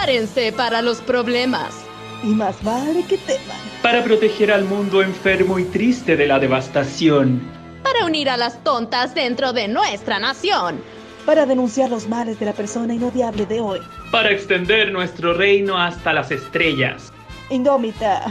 [0.00, 1.74] Prepárense para los problemas.
[2.22, 3.58] Y más vale que teman.
[3.82, 7.42] Para proteger al mundo enfermo y triste de la devastación.
[7.82, 10.80] Para unir a las tontas dentro de nuestra nación.
[11.26, 13.80] Para denunciar los males de la persona inodiable de hoy.
[14.10, 17.12] Para extender nuestro reino hasta las estrellas.
[17.50, 18.22] Indómita.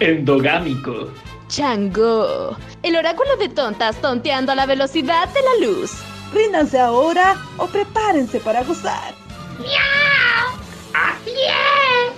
[0.00, 1.10] Endogámico.
[1.48, 2.56] Chango.
[2.82, 5.92] El oráculo de tontas tonteando a la velocidad de la luz.
[6.32, 9.12] Ríndanse ahora o prepárense para gozar.
[9.58, 10.67] ¡Miau!
[11.00, 12.12] ¡Así es!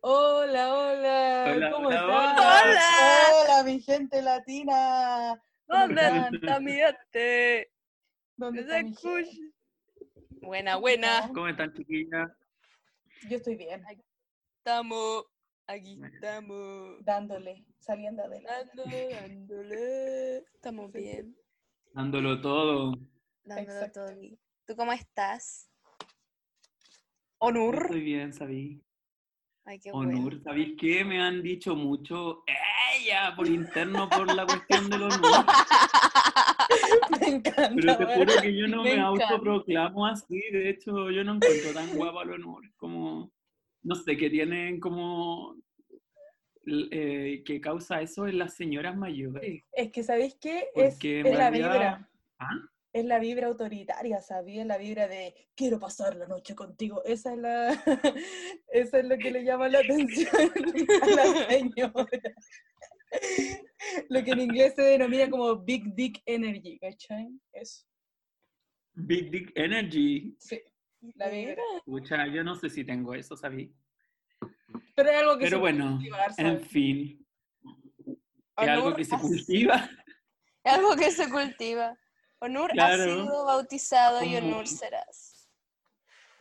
[0.00, 2.68] Hola, hola, Hola, ¿cómo hola, están?
[2.68, 3.28] hola.
[3.42, 5.42] Hola, mi gente latina.
[5.66, 6.02] ¿Cómo ¿Dónde
[6.36, 7.72] está mi gente?
[8.36, 9.30] ¿Dónde ¿Se está mi escucha?
[9.30, 9.54] gente?
[10.42, 11.28] Buena, buena.
[11.34, 12.30] ¿Cómo están, chiquillas?
[13.28, 13.82] Yo estoy bien,
[14.58, 15.24] Estamos,
[15.66, 17.04] aquí estamos.
[17.04, 18.70] dándole, saliendo adelante.
[18.76, 20.36] Dándole, dándole.
[20.54, 21.36] Estamos bien.
[21.96, 22.92] Dándolo todo.
[23.42, 24.04] Dándolo Exacto.
[24.04, 24.38] todo.
[24.66, 25.70] ¿Tú cómo estás?
[27.38, 27.84] Onur.
[27.84, 28.82] Estoy bien, sabí.
[29.64, 30.18] Ay, qué bueno.
[30.18, 31.06] Honor, ¿sabéis qué?
[31.06, 35.46] Me han dicho mucho ella por interno por la cuestión del honor.
[37.18, 37.72] Me encanta.
[37.74, 40.38] Pero te juro que yo no Me me, autoproclamo así.
[40.52, 42.62] De hecho, yo no encuentro tan guapa el honor.
[42.76, 43.32] Como,
[43.84, 45.56] no sé, que tienen como.
[46.66, 49.62] Eh, que causa eso en las señoras mayores.
[49.72, 50.68] Es que, ¿sabéis qué?
[50.74, 52.10] Es, es la vibra.
[52.38, 52.70] ¿Ah?
[52.92, 54.64] Es la vibra autoritaria, ¿sabía?
[54.64, 57.04] La vibra de quiero pasar la noche contigo.
[57.04, 57.68] Esa es la
[58.68, 60.28] esa es lo que le llama la atención
[61.02, 62.34] a la señora.
[64.08, 67.28] Lo que en inglés se denomina como Big Dick Energy, ¿cachai?
[67.52, 67.86] Eso.
[68.94, 70.34] Big Dick Energy.
[70.38, 70.60] Sí,
[71.14, 71.62] la vibra.
[71.84, 73.72] Pucha, yo no sé si tengo eso, ¿sabí?
[74.94, 77.26] Pero es algo que Pero se bueno, cultivar, en fin.
[78.58, 79.90] Es algo que se cultiva.
[80.64, 81.96] Es algo que se cultiva.
[82.38, 83.02] Onur Claro.
[83.02, 85.48] ha sido bautizado y Onur serás.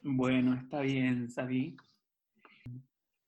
[0.01, 1.75] Bueno, está bien, sabí.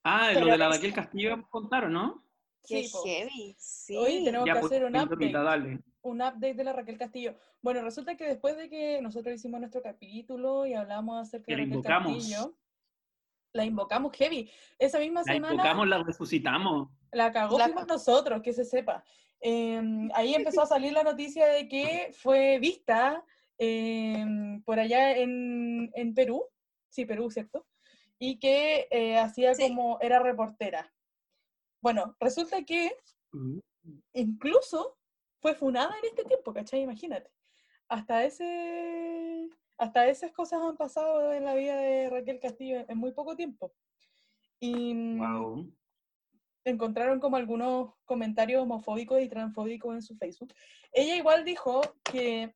[0.03, 2.23] Ah, Pero lo de la Raquel Castillo vamos a contar, ¿o no?
[2.65, 3.55] Qué Sí, heavy.
[3.57, 3.95] Sí.
[3.97, 5.31] Hoy tenemos Ya, que pues, hacer un update.
[5.31, 5.79] Dale.
[6.01, 7.35] un update de la Raquel Castillo.
[7.61, 11.57] Bueno, resulta que después de que nosotros hicimos nuestro capítulo y hablamos acerca de la
[11.63, 12.13] Raquel invocamos.
[12.17, 12.57] Castillo,
[13.53, 14.49] la invocamos heavy.
[14.77, 16.89] Esa misma La semana invocamos, la resucitamos.
[17.11, 19.03] la cagó La nosotros, que se sepa.
[19.39, 23.23] Em, ahí empezó a salir la noticia de que fue vista
[23.57, 26.43] em, por allá en, en Perú,
[26.89, 27.65] sí, Perú, ¿cierto?
[28.19, 29.67] Y que eh, hacía Sí.
[29.67, 30.93] como, era reportera.
[31.81, 32.91] Bueno, resulta que
[33.33, 33.59] Uh,
[34.13, 34.97] incluso
[35.41, 36.81] fue funada en este tiempo, ¿cachai?
[36.81, 37.29] Imagínate.
[37.89, 39.49] Hasta ese.
[39.77, 43.73] Hasta esas cosas han pasado en la vida de Raquel Castillo en muy poco tiempo.
[44.59, 45.71] Y mm, wow.
[46.65, 50.53] encontraron como algunos comentarios homofóbicos y transfóbicos en su Facebook.
[50.91, 52.53] Ella igual dijo que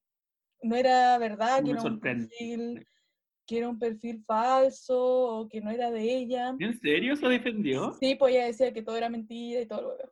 [0.64, 2.88] no era verdad, No que era un perfil,
[3.46, 6.56] que era un perfil falso o que no era de ella.
[6.60, 7.94] ¿En serio se defendió?
[8.00, 10.12] Sí, pues ella decía que todo era mentira y todo lo huevo.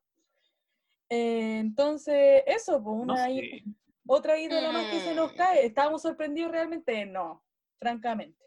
[1.10, 3.64] Eh, entonces, eso, pues No una sé.
[4.12, 5.36] Otra ídola más que se nos Mm.
[5.38, 5.66] cae.
[5.66, 7.06] ¿Estábamos sorprendidos realmente?
[7.06, 7.44] No,
[7.80, 8.38] francamente.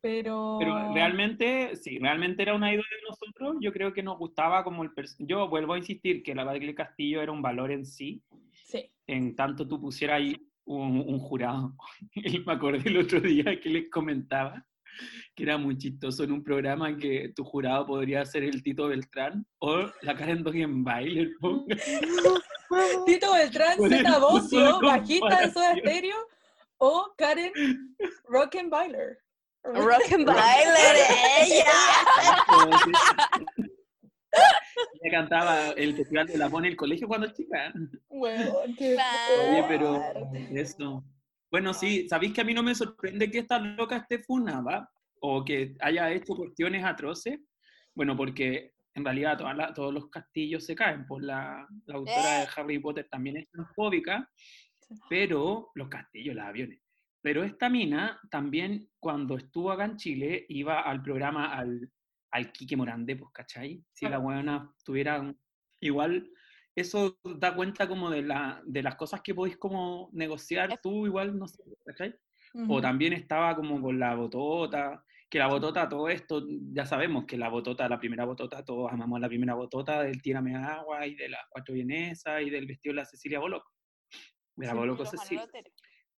[0.00, 3.56] Pero, Pero realmente, sí, realmente era una ídola de nosotros.
[3.60, 4.90] Yo creo que nos gustaba como el...
[5.18, 8.22] Yo vuelvo a insistir que la Raquel Castillo era un valor en sí.
[8.52, 11.74] sí, En tanto tú pusieras ahí un, un jurado.
[12.14, 14.64] Y me acordé el otro día que les comentaba
[15.34, 19.44] que era muy chistoso en un programa que tu jurado podría ser el Tito Beltrán
[19.58, 21.32] o la Karen Dogenbailer.
[23.06, 25.76] Tito Beltrán, Zeta una bajista de Soda.
[25.76, 26.16] Stereo,
[26.78, 27.52] o Karen
[28.28, 29.18] Rockenbailer.
[29.74, 30.96] Rock and Bailer,
[31.40, 31.64] ella.
[35.00, 37.72] Ella cantaba el festival de la en el colegio cuando chica.
[38.76, 39.50] Claro.
[39.50, 40.02] Oye, pero
[40.50, 41.02] eso.
[41.50, 44.90] Bueno, sí, ¿sabéis que a mí no me sorprende que esta loca esté funada
[45.20, 47.40] o que haya hecho cuestiones atroces?
[47.94, 52.38] Bueno, porque en realidad todas las- todos los castillos se caen, pues la, la autora
[52.40, 54.28] de Harry Potter también es transfóbica,
[55.08, 56.80] pero los castillos, los aviones.
[57.22, 61.90] Pero esta mina también, cuando estuvo acá en Chile, iba al programa al,
[62.30, 63.84] al Quique Morandé, pues, ¿cachai?
[63.92, 65.20] Si la buena tuviera...
[65.20, 65.38] un-
[65.78, 66.30] Igual,
[66.74, 71.38] eso da cuenta como de, la, de las cosas que podéis como negociar tú, igual,
[71.38, 72.14] no sé, ¿cachai?
[72.54, 72.80] O Ujú.
[72.80, 77.48] también estaba como con la botota, que la botota, todo esto, ya sabemos que la
[77.48, 81.40] botota, la primera botota, todos amamos la primera botota del Tírame Agua y de las
[81.50, 83.70] Cuatro Vienesas y del vestido de la Cecilia Boloco.
[84.54, 85.46] De la Sí, Boloco Cecilia.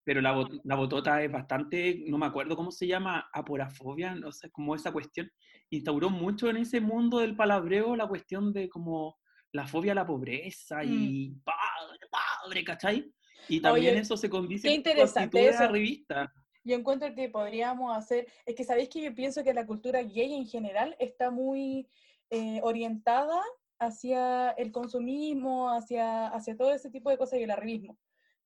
[0.03, 4.31] Pero la, bot- la botota es bastante, no me acuerdo cómo se llama, aporafobia, no
[4.31, 5.29] sé, como esa cuestión.
[5.69, 9.17] Instauró mucho en ese mundo del palabreo la cuestión de como
[9.51, 11.41] la fobia a la pobreza y Mm.
[11.43, 13.11] padre, padre, ¿cachai?
[13.49, 15.71] Y también Oye, eso se condice qué con interesante de la eso.
[15.71, 16.33] revista.
[16.67, 20.33] Yo encuentro que podríamos hacer, es que sabéis que yo pienso que la cultura gay
[20.33, 21.87] en general está muy
[22.29, 23.41] eh, orientada
[23.79, 27.97] hacia el consumismo, hacia, hacia todo ese tipo de cosas y el arribismo,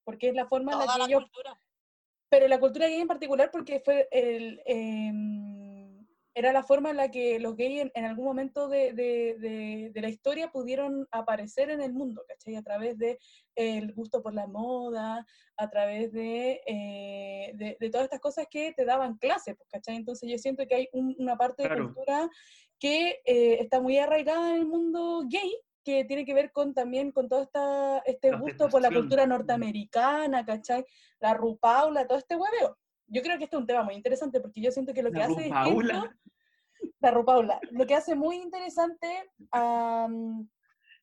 [0.04, 1.60] porque es la forma en la que la cultura.
[2.28, 5.51] pero la cultura gay en particular porque fue el, em,
[6.34, 9.90] era la forma en la que los gays en, en algún momento de, de- de-
[9.92, 12.56] de la historia pudieron aparecer en el mundo, ¿cachai?
[12.56, 13.18] A través de
[13.54, 15.26] el gusto por la moda,
[15.56, 19.96] a través de, eh, de, de todas estas cosas que te daban clase, pues, ¿cachai?
[19.96, 21.86] Entonces yo siento que hay un- una parte de Claro.
[21.92, 22.30] cultura
[22.78, 25.52] que eh, está muy arraigada en el mundo gay,
[25.84, 29.26] que tiene que ver con también con todo esta, este La gusto por la cultura
[29.26, 30.84] norteamericana, ¿cachai?
[31.20, 32.78] La rupaula, todo este hueveo.
[33.08, 35.18] Yo creo que este es un tema muy interesante porque yo siento que lo que
[35.18, 36.16] La hace rupaula.
[37.70, 39.08] Lo que hace muy interesante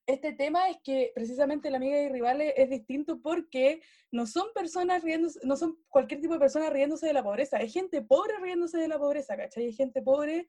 [0.06, 3.80] este tema es que precisamente la amiga y rivales es distinto porque
[4.10, 7.72] no son personas riéndose, no son cualquier tipo de persona riéndose de la pobreza, es
[7.72, 9.68] gente pobre riéndose de la pobreza, ¿cachai?
[9.68, 10.48] Es gente pobre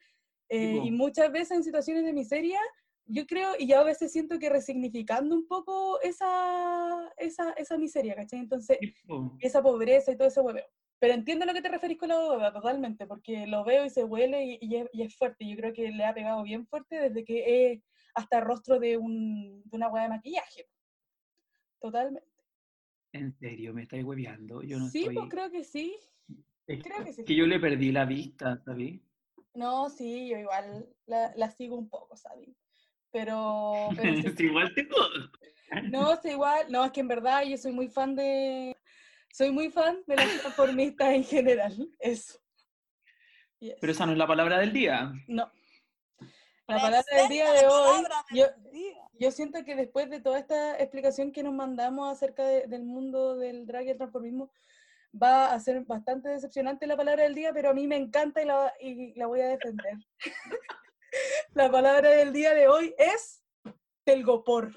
[0.49, 2.59] eh, y muchas veces en situaciones de miseria,
[3.05, 8.15] yo creo, y yo a veces siento que resignificando un poco esa, esa, esa miseria,
[8.15, 8.39] ¿cachai?
[8.39, 8.77] Entonces,
[9.39, 10.65] esa pobreza y todo ese hueveo.
[11.01, 13.89] Pero entiendo a lo que te referís con la hueva, totalmente, porque lo veo y
[13.89, 15.49] se huele y, y es, y es fuerte.
[15.49, 17.81] Yo creo que le ha pegado bien fuerte desde que es
[18.13, 20.69] hasta el rostro de, un, de una hueá de maquillaje.
[21.79, 22.29] Totalmente.
[23.13, 24.61] En serio, me estáis hueveando.
[24.61, 25.15] Yo no sí, estoy.
[25.15, 25.97] pues creo que sí.
[26.67, 27.23] Es creo que sí.
[27.25, 29.01] que yo le perdí la vista, ¿sabí?
[29.55, 32.47] No, sí, yo igual la, la sigo un poco, ¿sabes?
[33.11, 34.27] Pero, pero sí.
[34.27, 34.87] Es igual te
[35.89, 38.77] No, sí, igual, no, es que en verdad yo soy muy fan de,
[39.33, 42.39] soy muy fan de las transformistas en general, eso.
[43.59, 43.75] Yes.
[43.79, 45.11] Pero esa no es la palabra del día.
[45.27, 45.51] No.
[46.67, 48.45] La palabra del día de hoy, yo,
[49.19, 53.35] yo siento que después de toda esta explicación que nos mandamos acerca de- del mundo
[53.37, 54.51] del drag y el transformismo,
[55.21, 58.45] va a ser bastante decepcionante la palabra del día, pero a mí me encanta y
[58.45, 59.95] la, y la voy a defender.
[61.53, 63.43] la palabra del día de hoy es
[64.05, 64.73] telgopor.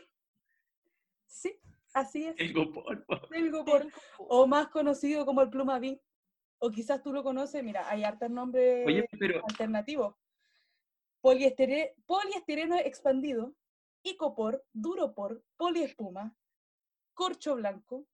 [1.95, 2.37] Sí, así es.
[2.37, 3.21] Tengo polvo.
[3.31, 3.87] Telgopor,
[4.19, 6.01] o más conocido como el plumaví.
[6.59, 10.15] O quizás tú lo conoces, mira, hay hartos nombres Oye, pero alternativos.
[11.21, 13.55] Poliestere- poliestireno expandido,
[14.03, 16.35] icopor, duropor, poliespuma,
[17.15, 18.07] corcho blanco.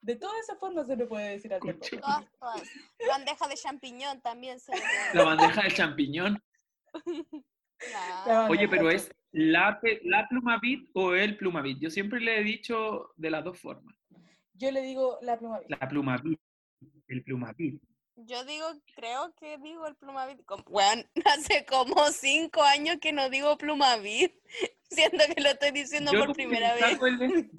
[0.00, 1.98] De todas esas formas se le puede decir al Corcho.
[1.98, 2.62] todas.
[3.08, 6.42] Bandeja de champiñón también se le puede- la bandeja de champiñón.
[7.78, 8.50] Claro.
[8.50, 11.78] Oye, pero es la, la plumavit o el plumavit.
[11.80, 13.94] Yo siempre le he dicho de las dos formas.
[14.54, 15.66] Yo le digo la plumaví.
[15.68, 16.40] La plumavit.
[17.08, 17.82] El plumavit.
[18.16, 20.40] Yo digo, creo que digo el plumavit.
[20.68, 24.32] Weón, hace como cinco años que no digo plumavit.
[24.88, 26.82] Siento que lo estoy diciendo Yo por primera vez.
[26.92, 27.18] saco el-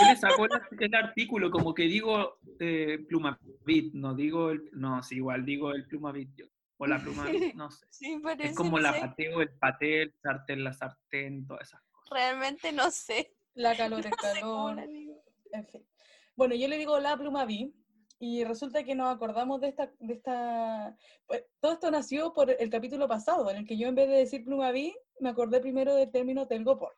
[0.00, 0.50] yo le saco el,
[0.80, 5.86] el artículo, como que digo eh, plumavit, no digo el, no, sí, igual digo el
[5.86, 6.46] plumavit yo,
[6.80, 7.86] o la plumavit, no sé.
[7.90, 9.00] Sí, Es como no la sé.
[9.00, 12.10] pateo, el paté, el sartén, la sartén, todas esas cosas.
[12.10, 13.34] Realmente no sé.
[13.54, 14.78] La calor, No calor.
[15.52, 15.86] En fin.
[16.36, 17.74] Bueno, yo le digo la plumaví
[18.18, 20.96] y resulta que nos acordamos de esta, de esta...
[21.26, 24.16] pues, todo esto nació por el capítulo pasado, en el que yo en vez de
[24.16, 26.96] decir plumaví, me acordé primero del término telgopor.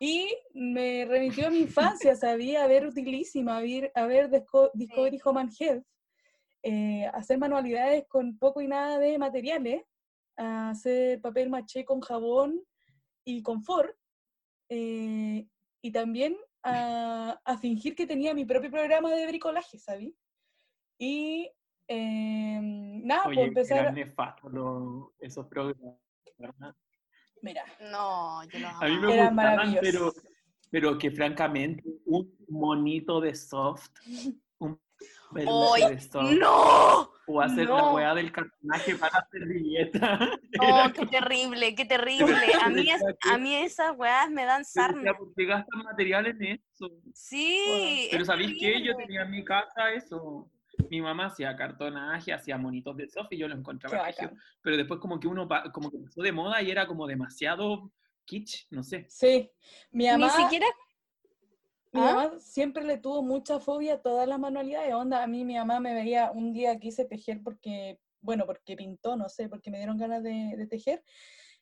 [0.00, 4.70] Y me remitió a mi infancia, sabía, a ver Utilísima, a ver, a ver Disco-
[4.74, 5.86] Discovery Home and Health,
[6.64, 9.82] eh, hacer manualidades con poco y nada de materiales,
[10.36, 12.60] a hacer papel maché con jabón
[13.24, 13.94] y confort,
[14.70, 15.46] eh,
[15.82, 20.16] y también a, a fingir que tenía mi propio programa de bricolaje, ¿sabí?
[20.98, 21.50] Y
[21.86, 25.98] em, nada, pues Oye, empezar, eran nefastos los- esos programas,
[26.38, 26.74] ¿verdad?
[27.42, 30.12] mira, No, yo lo A mí me Eran gustaban, pero,
[30.70, 33.90] pero que francamente un monito de soft,
[35.42, 37.10] un peluche ¡Ay, de soft, ¡No!
[37.26, 37.94] o hacer la no.
[37.94, 40.18] weá del cartonaje para hacer servilleta.
[40.60, 42.36] No, qué terrible, qué terrible.
[42.62, 45.14] A mí, es- a mí esas weas me dan sarna.
[45.16, 46.90] ¿Por qué gastan material en eso?
[47.12, 48.08] Sí.
[48.10, 48.82] Pero ¿sabéis qué?
[48.82, 50.50] Yo tenía en mi casa eso.
[50.90, 54.08] Mi mamá hacía cartonaje, hacía monitos de soft y yo lo encontraba.
[54.62, 57.90] Pero después como que uno como que pasó de moda y era como demasiado
[58.24, 59.06] kitsch, no sé.
[59.08, 59.50] Sí,
[59.92, 60.66] mi Ni mamá, siquiera.
[61.94, 62.14] Mi ¿Ah?
[62.14, 65.80] mamá siempre le tuvo mucha fobia a todas las manualidades, onda, a mí mi mamá
[65.80, 69.96] me veía, un día quise tejer porque, bueno, porque pintó, no sé, porque me dieron
[69.96, 71.02] ganas de, de tejer,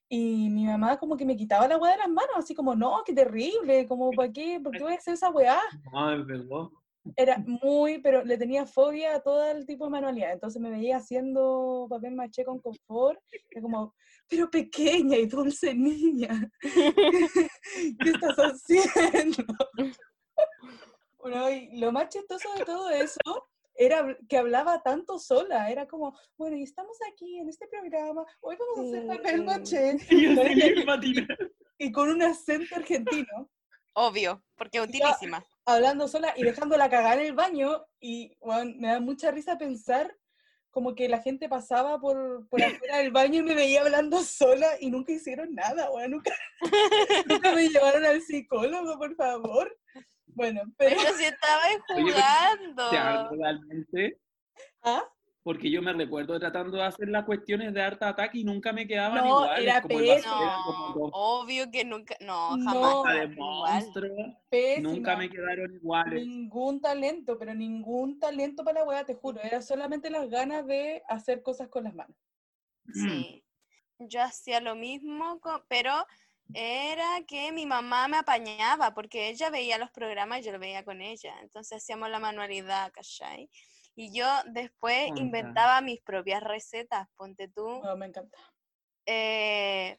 [0.08, 3.02] y mi mamá como que me quitaba la weá de las manos, así como, no,
[3.04, 4.60] qué terrible, como, ¿para qué?
[4.62, 5.58] ¿Por qué voy a hacer esa weá?
[7.16, 10.32] Era muy, pero le tenía fobia a todo el tipo de manualidad.
[10.32, 13.18] Entonces me veía haciendo papel maché con confort.
[13.50, 13.94] Y como,
[14.28, 16.50] pero pequeña y dulce niña.
[18.00, 19.44] ¿Qué estás haciendo?
[21.18, 23.18] Bueno, y lo más chistoso de todo eso
[23.74, 25.70] era que hablaba tanto sola.
[25.70, 28.24] Era como, bueno, y estamos aquí en este programa.
[28.40, 29.44] Hoy vamos a hacer papel Mm.
[29.44, 29.96] maché.
[31.78, 33.48] Y con un acento argentino.
[33.94, 35.44] Obvio, porque es utilísima.
[35.66, 40.16] hablando sola y dejándola cagar en el baño y weón, me da mucha risa pensar
[40.70, 44.66] como que la gente pasaba por, por afuera del baño y me veía hablando sola
[44.80, 46.34] y nunca hicieron nada, weón, nunca,
[47.26, 49.76] nunca me llevaron al psicólogo, por favor.
[50.34, 50.96] Bueno, pero...
[50.96, 51.62] Pero si estaba
[51.94, 52.86] Oye, jugando.
[52.86, 54.18] O sea, realmente,
[54.82, 55.02] ¿Ah?
[55.44, 58.86] porque yo me recuerdo tratando de hacer las cuestiones de Art Attack y nunca me
[58.86, 59.64] quedaban No, iguales.
[59.64, 62.16] era como el No, obvio que nunca.
[62.20, 62.64] No, No.
[62.70, 62.94] jamás.
[62.94, 64.16] hojas de monstruo.
[64.82, 66.26] Nunca me quedaron iguales.
[66.26, 69.40] Ningún talento, pero ningún talento para la weá, te juro.
[69.42, 72.16] Era solamente las ganas de hacer cosas con las manos.
[72.92, 73.44] Sí.
[73.98, 75.92] Yo hacía lo mismo, pero
[76.54, 80.84] era que mi mamá me apañaba porque ella veía los programas y yo lo veía
[80.84, 81.34] con ella.
[81.40, 83.48] Entonces hacíamos la manualidad, ¿cachai?
[83.94, 87.08] Y yo después inventaba mis propias recetas.
[87.16, 88.38] Ponte tú, Bueno, me encanta.
[89.06, 89.98] eh,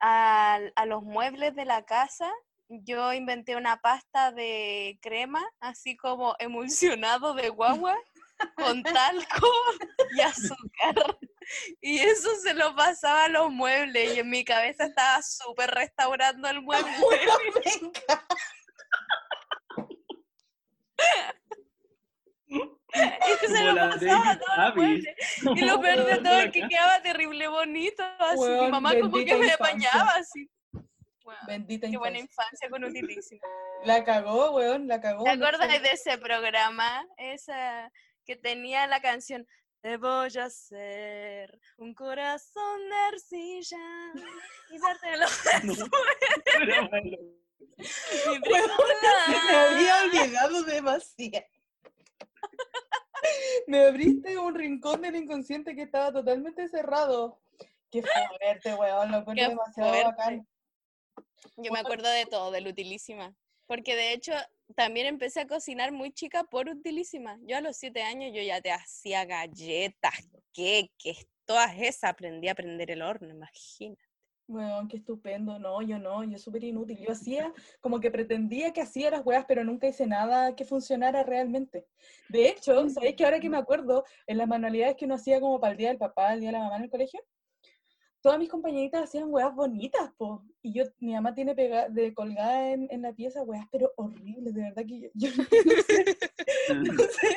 [0.00, 2.30] al- a, los muebles de la casa,
[2.68, 7.96] yo inventé una pasta de crema, así como emulsionado de guagua,
[8.56, 9.48] con talco
[10.16, 10.20] y
[10.70, 11.18] azúcar.
[11.80, 16.48] Y eso se lo pasaba a los muebles y en mi cabeza estaba súper restaurando
[16.48, 16.90] el mueble.
[22.96, 25.14] Y que se lo pasaba a todos los muebles.
[25.54, 28.02] Y lo peor de todo es que quedaba terrible bonito.
[28.18, 30.48] Así, mi mamá como que me apañaba así.
[31.24, 32.70] Weón, Bendita qué buena infancia.
[32.70, 33.42] con utilísima.
[33.84, 35.24] La cagó, weón, la cagó.
[35.24, 35.48] ¿Te no sé.
[35.48, 37.04] acuerdas de ese programa?
[37.16, 37.90] Esa
[38.24, 39.46] que tenía la canción
[39.80, 44.12] Te voy a hacer un corazón de arcilla
[44.70, 45.30] y darte los
[45.64, 46.90] No,
[49.48, 51.46] Me había olvidado demasiado.
[53.66, 57.40] Me abriste un rincón del inconsciente que estaba totalmente cerrado.
[57.90, 60.06] Qué fuerte, weón, lo encuentro demasiado fuerte.
[60.06, 60.48] bacán.
[61.56, 63.34] Yo me acuerdo de todo, del Utilísima.
[63.66, 64.32] Porque de hecho
[64.74, 67.38] también empecé a cocinar muy chica por Utilísima.
[67.42, 72.10] Yo a los siete años yo ya te hacía galletas, queques, todas esas.
[72.10, 73.96] Aprendí a prender el horno, imagina.
[74.48, 75.58] Weón, qué estupendo.
[75.58, 76.98] No, yo no, yo súper inútil.
[76.98, 81.22] Yo hacía como que pretendía que hacía las weas, pero nunca hice nada que funcionara
[81.24, 81.86] realmente.
[82.28, 85.60] De hecho, ¿sabéis que ahora que me acuerdo, en las manualidades que uno hacía como
[85.60, 87.20] para el día del papá, el día de la mamá en el colegio,
[88.26, 90.44] todas mis compañeritas hacían weas bonitas, po.
[90.60, 94.52] Y yo, mi mamá tiene pega de colgada en, en la pieza weas, pero horribles,
[94.52, 96.04] de verdad que yo, yo no sé,
[96.74, 97.36] no sé,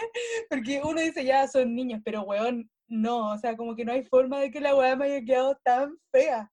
[0.49, 4.03] porque uno dice ya son niños, pero weón, no, o sea, como que no hay
[4.03, 6.51] forma de que la wea me haya quedado tan fea.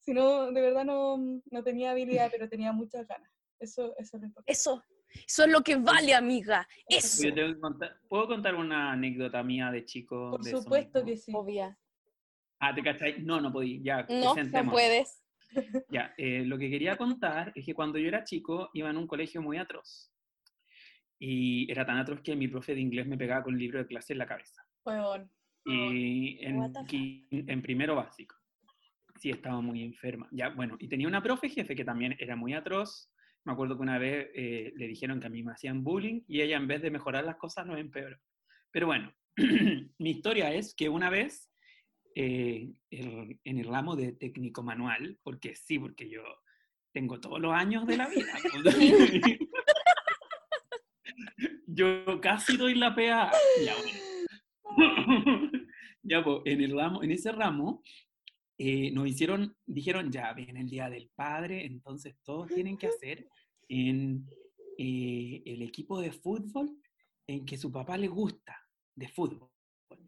[0.00, 3.30] Si no, de verdad no, no tenía habilidad, pero tenía muchas ganas.
[3.58, 4.52] Eso, eso es lo importante.
[4.52, 4.84] Eso,
[5.26, 6.68] eso es lo que vale, amiga.
[6.86, 7.26] Eso.
[7.26, 10.32] Yo tengo que contar- ¿Puedo contar una anécdota mía de chico?
[10.32, 11.32] Por de supuesto que sí.
[11.34, 11.78] Obvia.
[12.60, 13.22] Ah, ¿te cachai?
[13.22, 13.82] No, no podí.
[13.82, 15.22] Ya, No, no puedes.
[15.90, 19.06] Ya, eh, lo que quería contar es que cuando yo era chico iba en un
[19.06, 20.12] colegio muy atroz.
[21.18, 23.86] Y era tan atroz que mi profe de inglés me pegaba con el libro de
[23.86, 24.62] clase en la cabeza.
[24.84, 25.30] Weón.
[25.64, 26.72] Y en,
[27.30, 28.36] en primero básico.
[29.18, 30.28] Sí, estaba muy enferma.
[30.30, 33.10] Ya, bueno, y tenía una profe jefe que también era muy atroz.
[33.44, 36.40] Me acuerdo que una vez eh, le dijeron que a mí me hacían bullying y
[36.40, 38.16] ella en vez de mejorar las cosas lo empeoró.
[38.70, 39.12] Pero bueno,
[39.98, 41.50] mi historia es que una vez
[42.20, 46.22] eh, el- en el ramo de técnico manual, porque sí, porque yo
[46.92, 48.26] tengo todos los años de la vida.
[48.64, 48.76] pues,
[51.68, 53.30] yo casi doy la PA.
[53.64, 54.00] Ya, bueno.
[56.02, 57.84] ya, pues, en, el ramo, en ese ramo
[58.58, 63.28] eh, nos hicieron, dijeron, ya, viene el Día del Padre, entonces todos tienen que hacer
[63.68, 64.26] en
[64.76, 66.76] eh, el equipo de fútbol
[67.28, 68.60] en que su papá le gusta
[68.96, 69.50] de fútbol,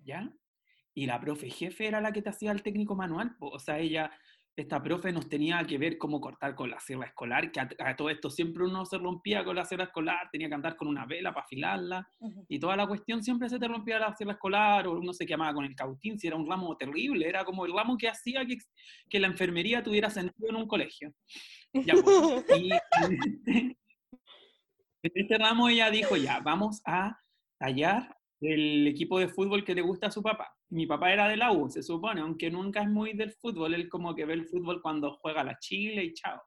[0.02, 0.28] ¿ya?
[0.94, 4.10] Y la profe jefe era la que te hacía el técnico manual, o sea, ella,
[4.56, 7.96] esta profe nos tenía que ver cómo cortar con la sierra escolar, que a, a
[7.96, 11.06] todo esto siempre uno se rompía con la sierra escolar, tenía que andar con una
[11.06, 12.44] vela para afilarla, Ujú.
[12.48, 15.54] y toda la cuestión siempre se te rompía la sierra escolar, o uno se quemaba
[15.54, 18.58] con el cautín, si era un ramo terrible, era como el ramo que hacía que,
[19.08, 21.14] que la enfermería tuviera sentido en un colegio.
[21.72, 23.78] Ya, pues, y este,
[25.02, 27.18] en este ramo ella dijo, ya, vamos a
[27.58, 30.52] tallar el equipo de fútbol que le gusta a su papá.
[30.70, 33.88] Mi papá era de la U, se supone, aunque nunca es muy del fútbol, él
[33.88, 36.40] como que ve el fútbol cuando juega la Chile y chao.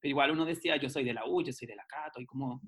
[0.00, 2.26] Pero igual uno decía, yo soy de la U, yo soy de la Cato, y
[2.26, 2.62] como,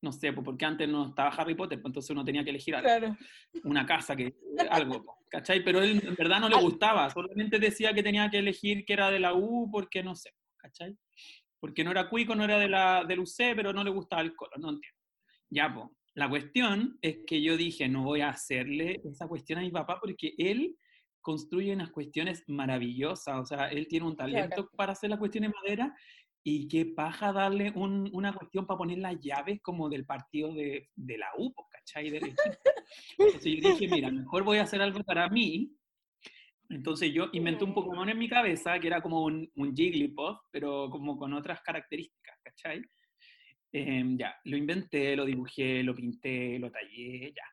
[0.00, 2.74] no sé, pues porque antes no estaba Harry Potter, pues entonces uno tenía que elegir
[2.74, 3.16] algo Claro.
[3.64, 4.32] una casa, que
[4.70, 5.64] algo, po, ¿cachai?
[5.64, 9.10] Pero él en verdad no le gustaba, solamente decía que tenía que elegir que era
[9.10, 10.96] de la U porque no sé, ¿cachai?
[11.60, 14.34] Porque no era cuico, no era de la, del UC, pero no le gustaba el
[14.34, 14.98] colo, no entiendo.
[15.50, 19.62] Ya, pues, la cuestión es que yo dije, no voy a hacerle esa cuestión a
[19.62, 20.76] mi papá porque él
[21.20, 25.56] construye unas cuestiones maravillosas, o sea, él tiene un talento para hacer las cuestiones de
[25.62, 25.96] madera
[26.44, 30.90] y qué paja darle un- una cuestión para poner las llaves como del partido de,
[30.96, 32.08] de la U, pues, ¿cachai?
[32.08, 32.42] Equipo.
[33.18, 35.72] Entonces yo dije, mira, mejor voy a hacer algo para mí.
[36.68, 40.88] Entonces yo inventé un Pokémon en mi cabeza que era como un, un Jigglypuff, pero
[40.90, 42.82] como con otras características, ¿cachai?
[43.72, 47.44] Em, ya, lo inventé, lo dibujé, lo pinté, lo tallé, ya.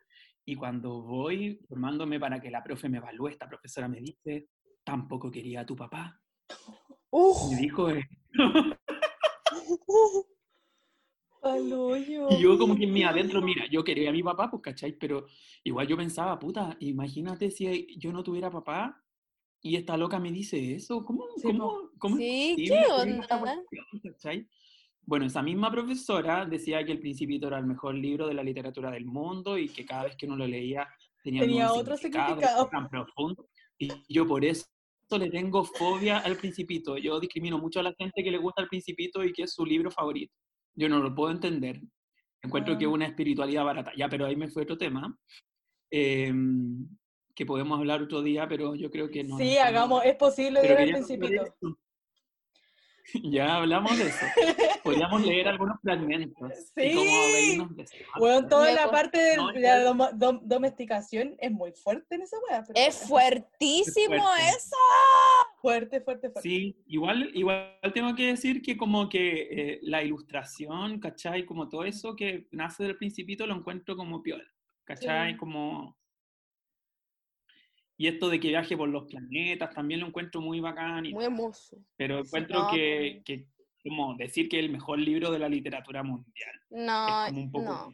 [0.46, 4.50] Y cuando voy formándome para que la profe me evalúe, esta profesora me dice,
[4.84, 6.20] tampoco quería a tu papá.
[7.50, 8.04] Me dijo, eh,
[11.42, 12.28] Al hoyo.
[12.32, 14.92] Y yo como que en mi adentro, mira, yo quería a mi papá, pues, ¿cachai?
[14.94, 15.26] Pero
[15.64, 19.02] igual yo pensaba, puta, imagínate si yo no tuviera papá
[19.62, 23.40] y esta loca me dice eso, ¿cómo, Sí, cómo, cómo Sí, ¿qué onda?
[23.40, 24.50] cuestión, ¿cachai?
[25.10, 28.92] Bueno, esa misma profesora decía que El Principito era el mejor libro de la literatura
[28.92, 30.88] del mundo y que cada vez que uno lo leía
[31.24, 32.68] tenía, Tenía otro significado significado.
[32.70, 33.48] tan profundo.
[33.80, 34.66] Y yo por eso
[35.18, 36.96] le tengo fobia al Principito.
[36.98, 39.66] Yo discrimino mucho a la gente que le gusta El Principito y que es su
[39.66, 40.32] libro favorito.
[40.76, 41.82] Yo no lo puedo entender.
[42.44, 42.94] Encuentro que es Ah.
[42.94, 43.92] una espiritualidad barata.
[43.98, 45.18] Ya, pero ahí me fue otro tema.
[45.92, 46.88] em,
[47.34, 49.38] que podemos hablar otro día, pero yo creo que no.
[49.40, 51.44] sí, hagamos, es posible ver el principito.
[53.24, 54.26] Ya hablamos de eso.
[54.84, 56.52] Podríamos leer algunos fragmentos.
[56.76, 58.06] Y como Sí.
[58.18, 62.38] Bueno, toda la parte de No, la doma- dom- domesticación es muy fuerte en esa
[62.50, 64.48] pero Es fuertísimo fuerte.
[64.50, 64.76] eso.
[65.62, 66.50] Fuerte, fuerte, fuerte.
[66.50, 71.46] Sí, igual, igual tengo que decir que como que eh, la ilustración, ¿cachai?
[71.46, 74.46] Como todo eso que nace del principito lo encuentro como piola,
[74.86, 75.32] ¿cachai?
[75.32, 75.38] Sí.
[75.38, 75.99] Como...
[78.00, 81.26] Y esto de que viaje por los planetas también lo encuentro muy bacán, y- Muy
[81.26, 81.78] hermoso.
[81.98, 83.46] pero encuentro no, que, que
[83.84, 86.62] como decir que es el mejor libro de la literatura mundial.
[86.70, 87.66] No, es como un poco...
[87.66, 87.94] no.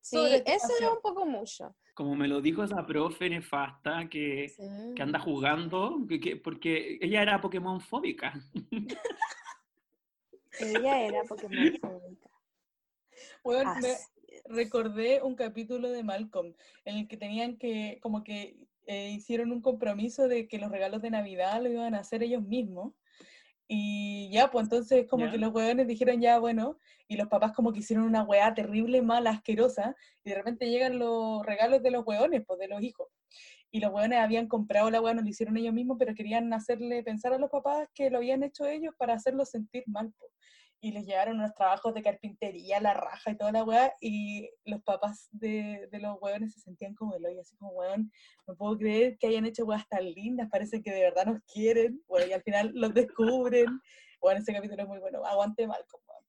[0.00, 1.76] Sí, eso era un poco mucho.
[1.92, 4.62] Como me lo dijo esa profe nefasta que, Sí.
[4.94, 8.32] que anda jugando, que- que- porque ella era Pokémon fóbica.
[10.58, 12.30] Ella era Pokémon fóbica.
[13.44, 13.96] Bueno, me-
[14.48, 16.54] recordé un capítulo de Malcolm
[16.86, 21.02] en el que tenían que, como que eh, hicieron un compromiso de que los regalos
[21.02, 22.94] de Navidad lo iban a hacer ellos mismos.
[23.68, 27.72] Y ya, pues entonces como que los hueones dijeron ya, bueno, y los papás como
[27.72, 32.06] que hicieron una weá terrible, mala, asquerosa, y de repente llegan los regalos de los
[32.06, 33.08] hueones, pues de los hijos.
[33.72, 37.02] Y los hueones habían comprado la weá, no lo hicieron ellos mismos, pero querían hacerle
[37.02, 40.12] pensar a los papás que lo habían hecho ellos para hacerlos sentir mal.
[40.16, 40.30] pues
[40.86, 44.80] y les llevaron unos trabajos de carpintería, la raja y toda la weá, y los
[44.84, 48.12] papás de, de los weones se sentían como el hoyo, así como, weón,
[48.46, 52.00] no puedo creer que hayan hecho weas tan lindas, parece que de verdad nos quieren,
[52.06, 53.80] bueno, y al final los descubren,
[54.20, 56.24] bueno, ese capítulo es muy bueno, aguante Malcolm, weón.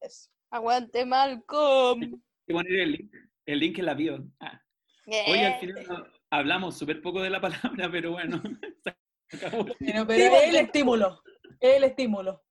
[0.00, 0.30] Eso.
[0.50, 2.22] Aguante Malcolm.
[2.46, 4.26] Que poner el link, el link en la bio.
[4.40, 4.62] Ah.
[5.06, 8.42] Oye, al final hablamos súper poco de la palabra, pero bueno.
[9.28, 11.22] pero es el estímulo,
[11.60, 12.42] es el estímulo.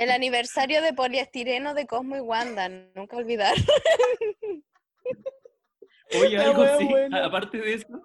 [0.00, 3.54] El aniversario de poliestireno de Cosmo y Wanda, nunca olvidar.
[6.18, 7.26] Oye, algo wea sí, buena.
[7.26, 8.00] aparte de eso,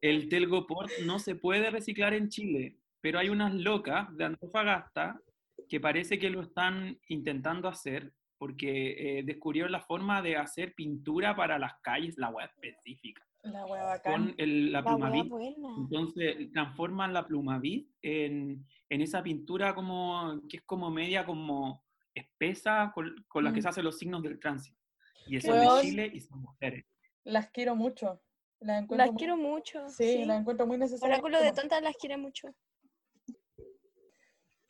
[0.00, 5.20] el telgoport no se puede reciclar en Chile, pero hay unas locas de Antofagasta
[5.68, 11.34] que parece que lo están intentando hacer porque eh, descubrieron la forma de hacer pintura
[11.34, 14.12] para las calles, la web específica, La bacán.
[14.26, 15.68] con el- la La buena.
[15.78, 21.84] Entonces transforman la plumavit en, en esa pintura como que es como media como
[22.14, 23.62] espesa con, con la que Mm.
[23.62, 24.78] se hacen los signos del tránsito.
[25.26, 26.84] Y eso es de Chile y son mujeres.
[27.24, 28.20] Las quiero mucho.
[28.60, 29.88] Las encuentro Las mu- quiero mucho.
[29.88, 31.18] Sí, Sí, las encuentro muy necesarias.
[31.18, 32.48] Oráculo de tontas las quiere mucho.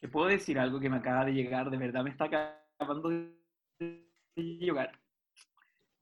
[0.00, 1.70] ¿Te puedo decir algo que me acaba de llegar?
[1.70, 3.34] De verdad me está acabando de
[4.36, 4.92] llegar.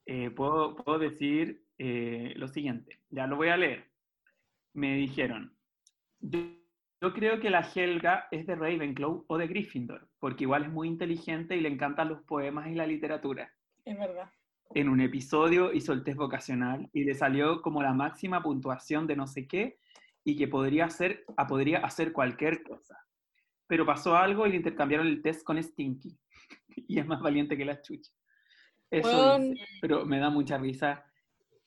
[0.05, 3.01] Eh, puedo, puedo decir eh, lo siguiente.
[3.11, 3.91] Ya lo voy a leer.
[4.73, 5.57] Me dijeron,
[6.21, 6.41] yo,
[7.01, 10.89] yo creo que la Helga es de Ravenclaw o de Gryffindor, porque igual es muy
[10.89, 13.53] inteligente y le encantan los poemas y la literatura.
[13.85, 14.31] Es verdad.
[14.75, 19.15] En un episodio hizo el test vocacional y le salió como la máxima puntuación de
[19.17, 19.79] no sé qué
[20.25, 22.99] y que podría hacer, a- podría hacer cualquier cosa.
[23.69, 26.19] Pero pasó algo y le intercambiaron el test con Stinky.
[26.89, 28.12] Y es más valiente que la chucha.
[28.91, 29.09] Eso
[29.41, 31.05] dice, pero me da mucha risa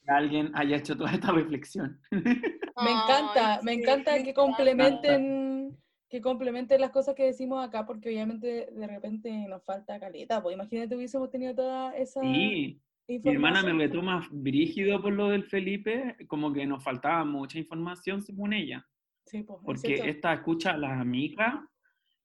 [0.09, 1.99] alguien haya hecho toda esta reflexión.
[2.11, 4.41] Me encanta, Ay, me sí, encanta me que encanta.
[4.41, 10.41] complementen, que complementen las cosas que decimos acá, porque obviamente de repente nos falta caleta.
[10.41, 15.27] Pues imagínate hubiésemos tenido toda esa Sí, mi hermana me retó más brígido por lo
[15.29, 18.85] del Felipe, como que nos faltaba mucha información según ella.
[19.25, 20.05] Sí, pues, es Porque cierto.
[20.05, 21.55] esta escucha a las amigas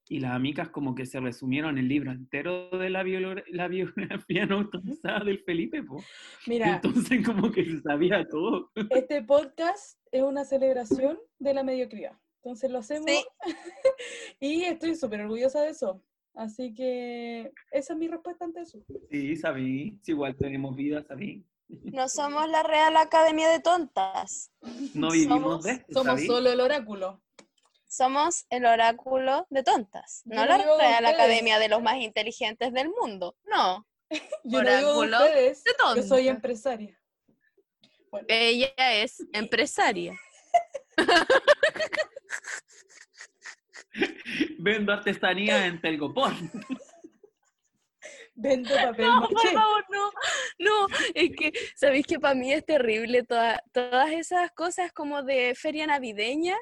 [0.09, 3.03] y las amigas como que se resumieron el libro entero de la,
[3.49, 6.03] la biografía no autorizada del Felipe, po.
[6.47, 8.71] Mira, Entonces como que se sabía todo.
[8.91, 12.13] este podcast es una celebración de la mediocridad.
[12.43, 13.25] Entonces lo hacemos Sí.
[14.41, 16.03] y estoy súper orgullosa de eso.
[16.35, 18.81] Así que esa es mi respuesta ante eso.
[19.11, 19.99] Sí, sabí.
[20.03, 21.47] Sí, igual tenemos vida, sabí.
[21.69, 24.51] No somos la Real Academia de Tontas.
[24.95, 26.27] No vivimos Somos- de esto, Somos sabí.
[26.27, 27.23] solo el oráculo.
[27.95, 31.07] Somos el oráculo de tontas, no la Real.
[31.07, 33.37] Academia de los más inteligentes del mundo.
[33.45, 33.87] No,
[34.43, 37.01] Yo no digo de Oráculo ustedes, de yo soy empresaria.
[38.11, 40.19] Bueno, ella es empresaria.
[44.59, 46.33] Vendo artesanía en Telgopor.
[48.35, 50.11] vendo papel No, por favor, no,
[50.59, 55.55] no, es que, ¿sabéis que para mí es terrible toda- todas esas cosas como de
[55.55, 56.57] feria navideña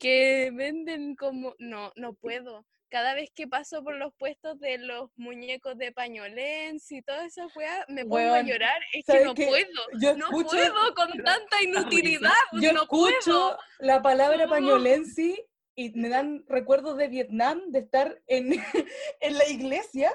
[0.00, 2.66] que venden como, no, no puedo.
[2.88, 7.54] Cada vez que paso por los puestos de los muñecos de pañolens y todas esas
[7.54, 8.80] weas, me pongo a Weón, llorar.
[8.92, 9.82] Es que ¿sabes no puedo.
[10.00, 12.32] Yo No escucho, puedo con tanta inutilidad.
[12.54, 13.58] yo no escucho puedo.
[13.78, 14.50] la palabra No.
[14.50, 15.40] pañolensi
[15.76, 18.52] y me dan recuerdos de Vietnam, de estar en,
[19.20, 20.10] en la iglesia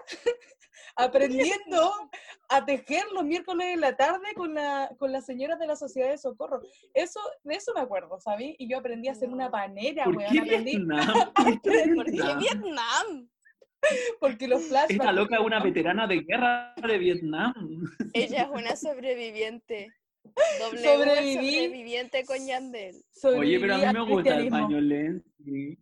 [0.95, 1.91] aprendiendo
[2.49, 6.09] a tejer los miércoles en la tarde con, la, con las señoras de la Sociedad
[6.09, 6.61] de Socorro.
[6.93, 8.55] Eso, de eso me acuerdo, ¿sabí?
[8.59, 9.51] Y yo aprendí a hacer una No.
[9.51, 11.07] panera, ¿Por weón, qué aprendí Vietnam?
[11.35, 12.39] ¿Por qué ¿Por qué Vietnam?
[12.39, 13.29] Vietnam?
[14.19, 14.91] porque los flashbacks...
[14.91, 17.53] Esta loca es de una veterana de guerra de Vietnam.
[18.13, 19.89] Ella es una sobreviviente.
[20.59, 22.95] Doble sobreviviente con Yandel.
[23.23, 25.23] Oye, pero a mí me gusta el pañolén.
[25.43, 25.77] Sí.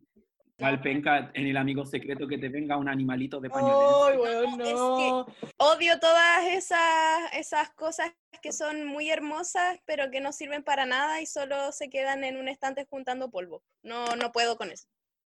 [0.63, 3.89] Al penca en el amigo secreto que te venga un animalito de pañolén.
[4.05, 5.25] Ay, weón, Es que- no.
[5.57, 11.21] Odio todas esas, esas cosas que son muy hermosas, pero que no sirven para nada
[11.21, 13.63] y solo se quedan en un estante juntando polvo.
[13.83, 14.87] No, no puedo con eso.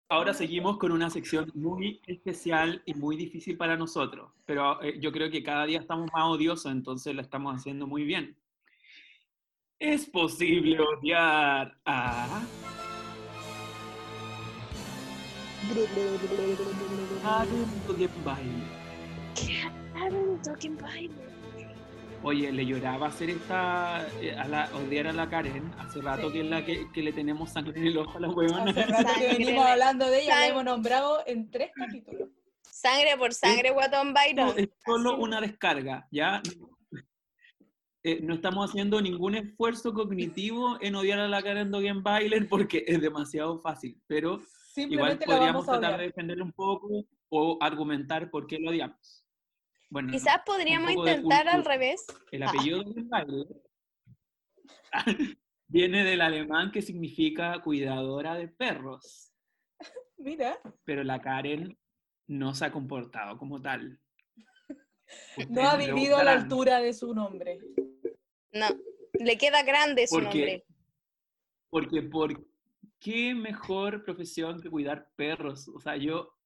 [0.09, 5.13] Ahora seguimos con una sección muy especial y muy difícil para nosotros, pero eh, yo
[5.13, 8.37] creo que cada día estamos más odiosos, entonces lo estamos haciendo muy bien.
[9.79, 12.43] ¿Es posible odiar a...
[19.93, 21.13] Karen Dogenbaile?
[22.23, 26.35] Oye, le lloraba hacer esta, eh, a la, odiar a la Karen, hace rato Sí.
[26.35, 28.71] que es la que, que le tenemos sangre en el ojo a la huevona.
[28.71, 32.29] Hace rato que Sangre venimos hablando de ella, la hemos nombrado en tres capítulos.
[32.63, 34.49] Sangre por sangre, Guatón Byron.
[34.49, 35.23] No, es solo Así.
[35.23, 36.43] una descarga, ¿ya?
[38.03, 43.01] Eh, no estamos haciendo ningún esfuerzo cognitivo en odiar a la Karen Dogenbailer porque es
[43.01, 44.41] demasiado fácil, pero
[44.77, 49.25] igual podríamos vamos a tratar de defenderlo un poco o argumentar por qué lo odiamos.
[49.91, 52.07] Bueno, no, Quizás podríamos intentar al revés.
[52.31, 52.49] el Ah.
[52.51, 53.47] apellido Dogenbailer
[55.69, 59.33] viene del alemán que significa cuidadora de perros,
[60.19, 61.77] Mira, pero la Karen
[62.29, 63.99] no se ha comportado como tal.
[65.49, 67.59] no ha Ustedes vivido a la altura de su nombre.
[68.53, 68.67] No,
[69.15, 70.39] le queda grande su ¿Por qué?
[70.39, 70.65] nombre.
[71.71, 72.50] Porque, ¿por
[73.01, 75.69] qué mejor profesión que cuidar perros?
[75.69, 76.37] O sea, yo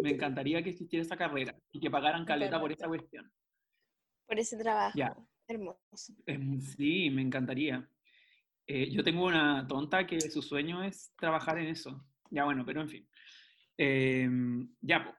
[0.00, 3.30] me encantaría que existiera esa carrera y que pagaran caleta por esa cuestión.
[4.26, 4.96] Por ese trabajo.
[4.96, 5.16] Ya.
[5.48, 6.12] Hermoso.
[6.76, 7.88] Sí, me encantaría.
[8.66, 12.04] Eh, yo tengo una tonta que su sueño es trabajar en eso.
[12.30, 13.08] Ya bueno, pero en fin.
[13.78, 15.14] Em, ya, po.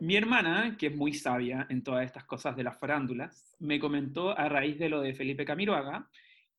[0.00, 4.36] Mi hermana, que es muy sabia en todas estas cosas de las farándulas, me comentó
[4.36, 6.08] a raíz de lo de Felipe Camiroaga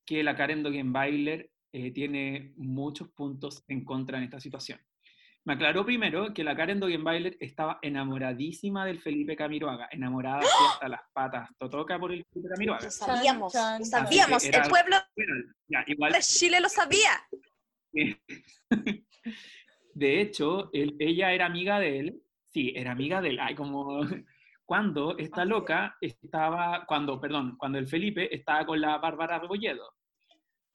[0.05, 4.79] que la Karen Dogenbailer eh, tiene muchos puntos en contra en esta situación.
[5.43, 10.87] Me aclaró primero que la Karen Dogenbailer estaba enamoradísima del Felipe Camiroaga, enamorada así hasta
[10.87, 12.85] las patas, totoca por el Felipe Camiroaga.
[12.85, 14.43] Lo sabíamos, lo sabíamos.
[14.43, 15.33] El pueblo Bueno,
[15.67, 17.09] ya, igual de Chile lo sabía.
[19.93, 22.21] De hecho, él- ella era amiga de él.
[22.47, 23.39] Sí, era amiga de él.
[23.39, 23.99] Ay, como
[24.65, 29.93] cuando esta Así loca estaba, cuando, perdón, cuando el Felipe estaba con la Bárbara Rebolledo,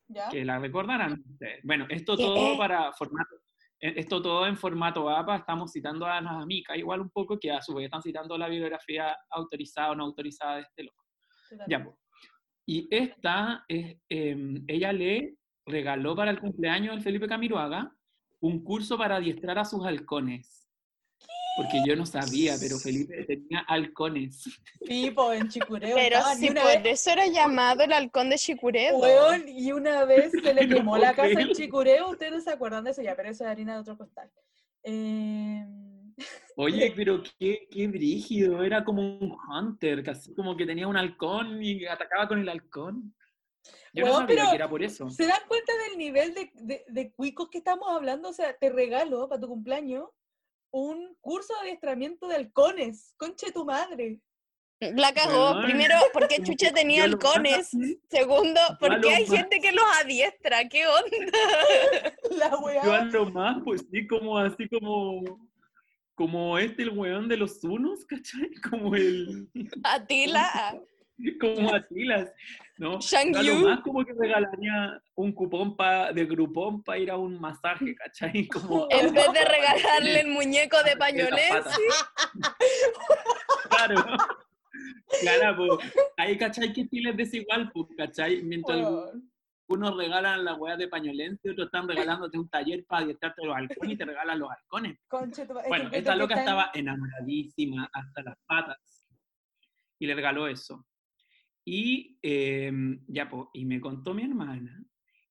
[0.09, 0.29] ¿Ya?
[0.29, 1.25] que la recordarán.
[1.65, 3.37] Bueno, esto todo para formato,
[3.81, 7.51] eh, esto todo en formato APA, estamos citando a las amigas, igual un poco que
[7.51, 11.05] a su vez están citando la bibliografía autorizada o no autorizada de este loco.
[11.69, 11.97] Ya, pues.
[12.69, 17.93] Y esta, es, em, ella le regaló para el cumpleaños del Felipe Camiroaga
[18.41, 20.66] un curso para adiestrar a sus halcones.
[21.57, 24.45] Porque yo no sabía, pero Felipe tenía halcones.
[24.87, 25.97] Tipo, en Chicureo.
[25.97, 28.99] Pero y si por vez, eso era llamado el halcón de Chicuredo.
[28.99, 31.53] weón, y una vez se le No quemó la casa en.
[31.53, 34.31] Chicureo, ustedes no se acuerdan de eso ya, pero eso es harina de otro costal.
[34.83, 35.67] Eh,
[36.57, 41.63] Oye, pero qué, qué brígido, era como un hunter, casi como que tenía un halcón
[41.63, 43.15] y atacaba con el halcón.
[43.95, 45.09] Yo no sabía pero que era por eso.
[45.09, 48.29] ¿Se dan cuenta del nivel de, de, de cuicos que estamos hablando?
[48.29, 50.11] O sea, te regalo para tu cumpleaños
[50.77, 53.15] un curso de adiestramiento de halcones.
[53.17, 54.21] Conche tu madre.
[54.79, 55.53] La cagó.
[55.53, 55.63] Weón.
[55.65, 57.71] Primero, porque Chucha tenía halcones.
[58.11, 60.69] Segundo, porque hay más- gente que los adiestra.
[60.69, 61.11] ¿Qué onda?
[62.31, 63.05] La Yo a weá.
[63.05, 65.23] lo más, pues sí, como así como.
[66.15, 68.51] Como este, el weón de los unos, ¿cachai?
[68.71, 69.49] Como el.
[69.83, 70.79] Atila.
[71.41, 72.33] Como Atilas,
[72.79, 72.99] ¿no?
[73.01, 77.17] Shang a lo más como que regalaría un cupón pa, de grupón para ir a
[77.17, 78.47] un masaje, ¿cachai?
[78.49, 81.81] Como, En vez de regalarle el muñeco de pañolense.
[83.69, 84.05] claro.
[85.23, 86.73] Claro, pues, ahí, ¿cachai?
[86.73, 88.43] Que estilo es desigual, pues, ¿cachai?
[88.43, 89.31] Mientras Weón.
[89.69, 93.95] algunos regalan la weá de pañolense, otros están regalándote un taller para adiestrarte los halcones
[93.95, 94.99] y te regalan los halcones.
[95.09, 99.07] Conche Bueno, esta loca estaba enamoradísima hasta las patas
[99.99, 100.85] y le regaló eso.
[101.69, 104.85] Y em, ya, pues, y me contó mi hermana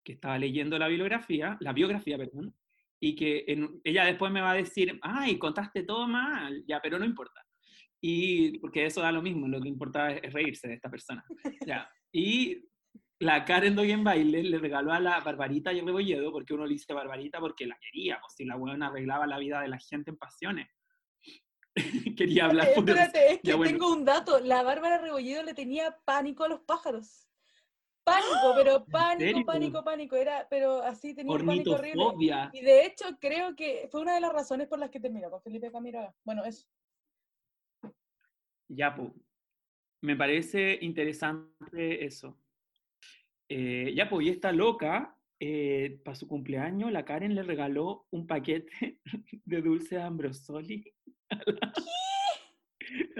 [0.03, 2.53] que estaba leyendo la bibliografía, la biografía, perdón,
[2.99, 6.99] y que en- ella después me va a decir, ay, contaste todo mal, ya, pero
[6.99, 7.41] no importa.
[8.01, 11.23] Y porque eso da lo mismo, lo que importa es, es reírse de esta persona.
[11.65, 11.89] Ya.
[12.17, 12.63] Y
[13.19, 16.93] la Karen Doyen Baile le regaló a la Barbarita y Rebolledo, porque uno le dice
[16.93, 20.17] Barbarita porque la quería, pues si la buena arreglaba la vida de la gente en
[20.17, 20.67] pasiones.
[22.17, 22.89] Quería hablar por.
[22.89, 23.71] Espérate, es que Ya, bueno.
[23.71, 24.39] tengo un dato.
[24.39, 27.27] La Bárbara Rebolledo le tenía pánico a los pájaros.
[28.03, 30.15] Pánico, pero pánico, pánico, pánico.
[30.15, 32.03] Era, pero así tenía un pánico horrible.
[32.53, 35.41] Y de hecho, creo que fue una de las razones por las que terminó con
[35.41, 36.13] Felipe Camiroaga.
[36.23, 36.67] Bueno, eso.
[38.69, 39.11] Ya, pues.
[40.01, 42.37] Me parece interesante eso.
[43.49, 45.17] Eh, ya, pues, y esta loca,
[46.03, 48.99] para su cumpleaños, la Karen le regaló un paquete
[49.45, 50.93] de dulce Ambrosoli
[51.31, 51.73] a la,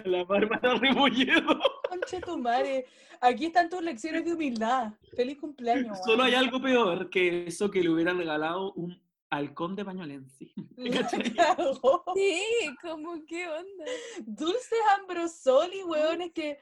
[0.04, 1.60] a la Bárbara Rebolledo.
[1.89, 2.86] Conche tu madre.
[3.22, 4.94] Aquí están tus lecciones de humildad.
[5.15, 5.98] Feliz cumpleaños.
[6.06, 9.86] Solo hay algo peor que eso que le hubieran regalado un halcón de
[11.36, 12.04] cagó.
[12.15, 12.41] Sí,
[12.82, 13.86] como qué onda.
[14.26, 16.60] Dulces Ambrosoli, weón, es que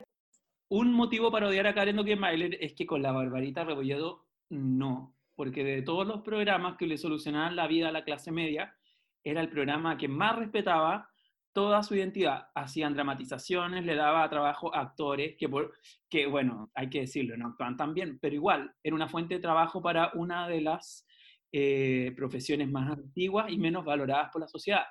[0.70, 5.64] Un motivo para odiar a Karen Dockenbailer es que con la Barbarita Rebolledo no, porque
[5.64, 8.76] de todos los programas que le solucionaban la vida a la clase media,
[9.24, 11.10] era el programa que más respetaba
[11.54, 12.48] toda su identidad.
[12.56, 15.74] Hacían dramatizaciones, le daba trabajo a actores, que, por,
[16.10, 19.39] que bueno, hay que decirlo, no actúan tan bien, pero igual, era una fuente de
[19.39, 21.06] trabajo para una de las
[21.52, 24.86] eh, profesiones más antiguas y menos valoradas por la sociedad.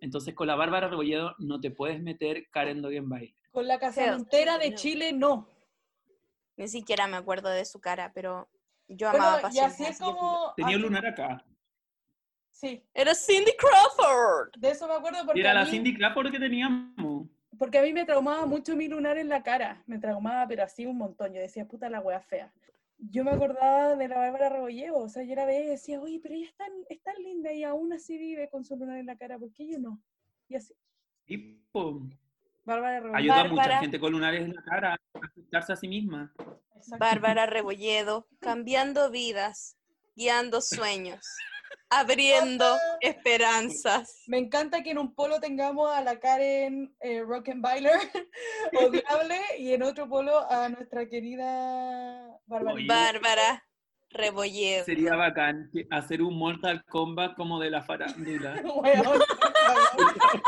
[0.00, 3.34] Entonces, con la Bárbara Rebolledo no te puedes meter Karen Dockenbailer.
[3.50, 4.76] con la casamentera de no.
[4.76, 5.48] Chile no.
[6.56, 8.48] Ni siquiera me acuerdo de su cara, pero
[8.88, 10.52] yo Bueno, amaba y así es como.
[10.56, 11.44] Tenía lunar acá.
[12.60, 14.50] Sí, Era Cindy Crawford.
[14.58, 15.40] de eso me acuerdo porque.
[15.40, 17.28] Era la mí- Cindy Crawford que teníamos.
[17.56, 19.82] Porque a mí me traumaba mucho mi lunar en la cara.
[19.86, 21.32] Me traumaba, pero así un montón.
[21.32, 22.52] Yo decía, puta la wea fea.
[22.98, 24.98] Yo me acordaba de la Bárbara Rebolledo.
[24.98, 27.52] O sea, yo la veía y decía, oye, pero ella es tan, es tan linda
[27.52, 29.38] y aún así vive con su lunar en la cara.
[29.38, 30.00] ¿Por qué yo no?
[30.48, 30.74] Y así.
[31.28, 31.36] Y,
[31.70, 32.00] po,
[32.64, 33.16] Bárbara Rebolledo.
[33.34, 36.32] ayuda a mucha gente con lunares en la cara a aceptarse a sí misma.
[36.98, 39.76] Bárbara Rebolledo, cambiando vidas,
[40.16, 41.24] guiando sueños,
[41.90, 42.64] abriendo
[43.00, 44.24] esperanzas.
[44.26, 47.92] Me encanta que en un polo tengamos a la Karen eh, Rockenbailer,
[48.72, 52.74] odiable, y en otro polo a nuestra querida Bárbara.
[52.74, 52.86] Oye.
[52.86, 53.64] Bárbara
[54.10, 54.84] Rebolledo.
[54.84, 58.54] Sería bacán hacer un Mortal Kombat como de la farándula.
[58.64, 59.22] Weón.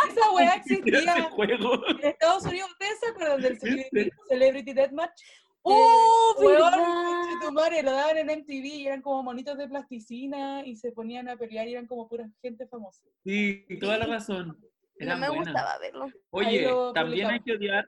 [0.08, 2.70] Esa weá existía en Estados Unidos.
[2.70, 5.20] ¿Ustedes se acuerdan del Celebrity, Celebrity Deathmatch?
[5.62, 10.64] ¡Oh, Eh, weón, tu madre, lo daban en MTV y eran como monitos de plasticina
[10.64, 13.02] y se ponían a pelear y eran como pura gente famosa.
[13.24, 14.58] Sí, toda la razón.
[14.98, 15.46] No me buenas.
[15.46, 16.06] gustaba verlo.
[16.30, 17.86] Oye, también hay que odiar.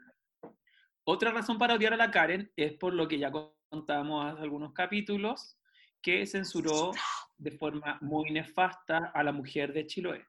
[1.05, 3.31] Otra razón para odiar a la Karen es por lo que ya
[3.69, 5.59] contábamos hace algunos capítulos,
[6.01, 6.93] que censuró
[7.39, 10.27] de forma muy nefasta a la mujer de Chiloé.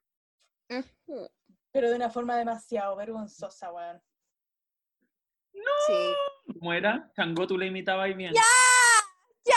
[1.71, 4.01] Pero de una forma demasiado vergonzosa, weón.
[5.87, 6.53] Sí.
[6.59, 7.11] ¿Cómo era?
[7.15, 8.33] Chango, tú le imitabas y bien.
[8.33, 8.41] ¡Ya!
[9.45, 9.53] ¡Ya!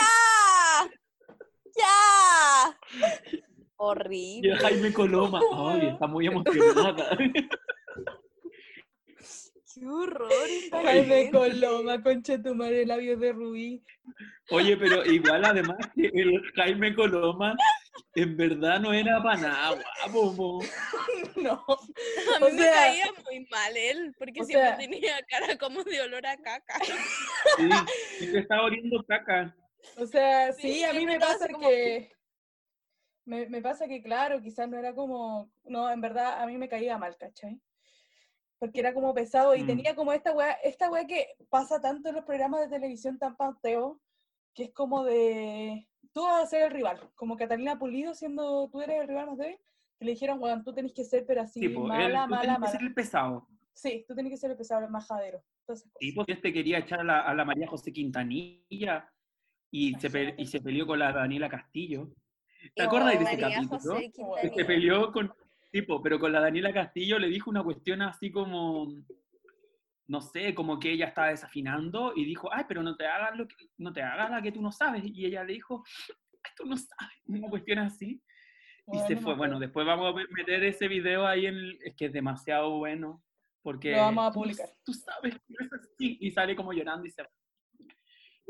[3.31, 3.43] Y
[3.77, 4.51] Horrible.
[4.53, 5.39] el Jaime Coloma.
[5.55, 7.15] Ay, está muy emocionada.
[9.73, 10.31] ¡Qué horror!
[10.71, 11.29] Jaime.
[11.31, 13.83] Coloma, concha tu madre, labios de rubí.
[14.49, 17.55] Oye, pero igual además que el Jaime Coloma
[18.15, 19.77] en verdad no era para nada
[20.11, 20.63] guapo.
[21.37, 21.63] No.
[21.67, 25.83] A mí O me sea- caía muy mal él, porque siempre sea- tenía cara como
[25.83, 26.79] de olor a caca.
[27.55, 27.69] Sí,
[28.21, 29.55] y te estaba oliendo caca.
[29.97, 32.11] O sea, Sí, sí, a mí siempre me pasa como- que.
[33.25, 35.51] Me, me pasa que, claro, quizás no era como.
[35.65, 37.59] No, en verdad, a mí me caía mal, ¿cachai?
[38.57, 39.67] Porque era como pesado y Mm.
[39.67, 43.35] tenía como esta weá, esta weá que pasa tanto en los programas de televisión tan
[43.35, 43.99] pauteo,
[44.55, 45.85] que es como de.
[46.13, 49.37] Tú vas a ser el rival, como Catalina Pulido siendo tú eres el rival más
[49.37, 49.59] débil.
[49.99, 52.29] Que le dijeron, weón, tú tenés que ser, pero así, Sí, po, él- mala, tú
[52.29, 52.71] mala, tenés que mala.
[52.71, 53.47] ser el pesado.
[53.73, 55.43] Sí, tú tenés que ser el pesado, el majadero.
[55.65, 55.91] Cosas.
[56.15, 59.11] porque este quería echar a la, a la María José Quintanilla
[59.69, 62.13] y se, pe- y se peleó con la Daniela Castillo.
[62.73, 63.95] ¿Te acuerdas de ese María capítulo?
[63.95, 65.33] José Que se peleó con,
[65.71, 68.87] tipo, pero con la Daniela Castillo le dijo una cuestión así como,
[70.07, 73.45] no sé, como que ella estaba desafinando y dijo, ay, pero no te hagas lo
[73.45, 75.03] que, no te hagas la que tú no sabes.
[75.05, 75.83] Y ella le dijo,
[76.43, 78.21] "Ay, tú no sabes, una cuestión así.
[78.91, 79.35] Y se fue.
[79.35, 83.21] Bueno, después vamos a meter ese video ahí en el- es que es demasiado bueno.
[83.61, 84.69] Porque Lo vamos a publicar.
[84.85, 86.17] Tú, sabes que es así.
[86.21, 87.29] Y sale como llorando y se va.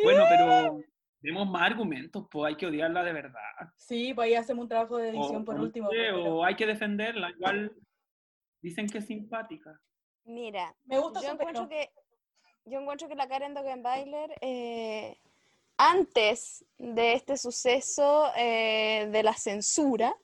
[0.03, 0.79] Bueno, pero
[1.19, 3.39] tenemos más argumentos, pues hay que odiarla de verdad.
[3.75, 5.87] Sí, pues ahí hacemos un trabajo de edición O, por o último.
[5.87, 7.31] pues, pero o hay que defenderla.
[7.31, 7.75] Igual
[8.61, 9.81] dicen que es simpática.
[10.25, 11.89] Mira, Me gusta yo encuentro que
[12.65, 15.17] yo encuentro que la Karen Dogenbailer eh,
[15.77, 20.15] antes de este suceso eh, de la censura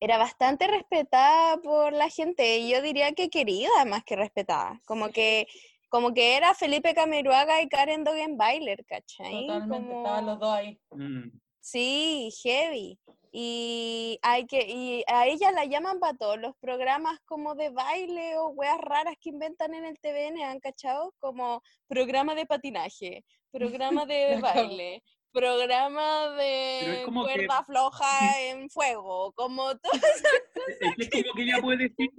[0.00, 5.10] era bastante respetada por la gente y yo diría que querida más que respetada como
[5.10, 5.46] que
[5.88, 9.46] como que era Felipe Camiruaga y Karen Dogenbailer ¿cachai?
[9.46, 10.78] Totalmente, Como- estaban los dos ahí.
[10.92, 11.30] Mm.
[11.60, 12.98] Sí, heavy.
[13.32, 18.36] Y hay que, y a ella la llaman para todos los programas como de baile
[18.38, 21.14] o weas raras que inventan en el TVN, ¿han cachado?
[21.20, 28.08] Como programa de patinaje, programa de baile, programa de como que- cuerda floja
[28.50, 29.92] en fuego, como todo.
[30.98, 32.10] Es que es como que ella puede decir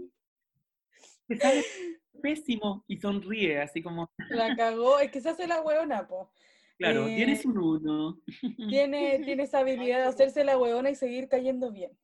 [1.28, 1.64] que sale
[2.22, 5.00] pésimo y sonríe, así como, La cagó.
[5.00, 6.32] Es que se hace la hueona, po.
[6.78, 8.20] claro, Eh, tienes un uno.
[8.70, 11.98] Tiene, tiene esa habilidad de hacerse la hueona y seguir cayendo bien.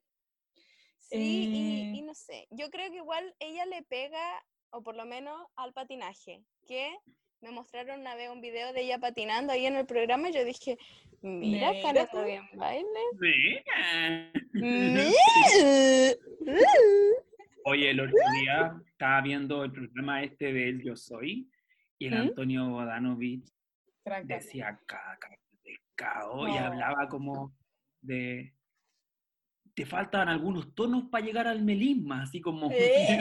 [0.99, 4.95] Sí, y, y Eh, no sé, yo creo que igual ella le pega, o por
[4.95, 6.95] lo menos al patinaje, que
[7.41, 10.43] me mostraron una vez un video de ella patinando ahí en el programa y yo
[10.43, 10.77] dije,
[11.21, 12.17] mira, Mira Karen tú.
[12.17, 12.85] Dogenbailer.
[13.19, 14.31] Mira.
[14.53, 15.11] Mira.
[17.65, 21.49] Oye, el otro día estaba viendo el programa este de El Yo Soy
[21.99, 22.21] y el ¿Mm?
[22.21, 23.45] Antonio Bodanovich
[24.23, 25.29] decía caca,
[25.63, 26.59] pescado y No.
[26.59, 27.53] hablaba como
[28.01, 28.53] de
[29.73, 33.19] te faltan algunos tonos para llegar al melisma, así como Eh.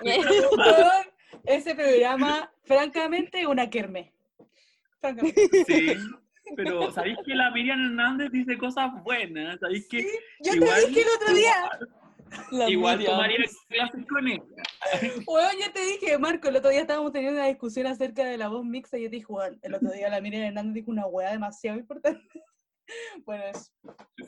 [1.44, 4.12] Ese programa, francamente, una kerme.
[5.00, 5.48] Francamente.
[5.66, 5.94] sí,
[6.56, 9.58] pero ¿sabéis que la Miriam Hernández dice cosas buenas?
[9.60, 10.06] ¿Sabéis que
[10.40, 14.42] Yo igual, te dije el otro día, igual tomaría clases con ella?
[15.26, 18.48] weón, yo te dije, Marco, el otro día estábamos teniendo una discusión acerca de la
[18.48, 21.06] voz mixta y yo te dije, weón, el otro día la Miriam Hernández dijo una
[21.06, 22.22] weá demasiado importante.
[23.24, 23.72] Bueno, es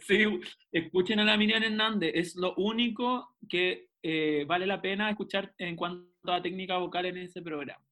[0.07, 0.25] Sí,
[0.73, 5.77] escuchen a la Miriam Hernández, es lo único que eh, vale la pena escuchar en
[5.77, 7.85] cuanto a técnica vocal en ese programa.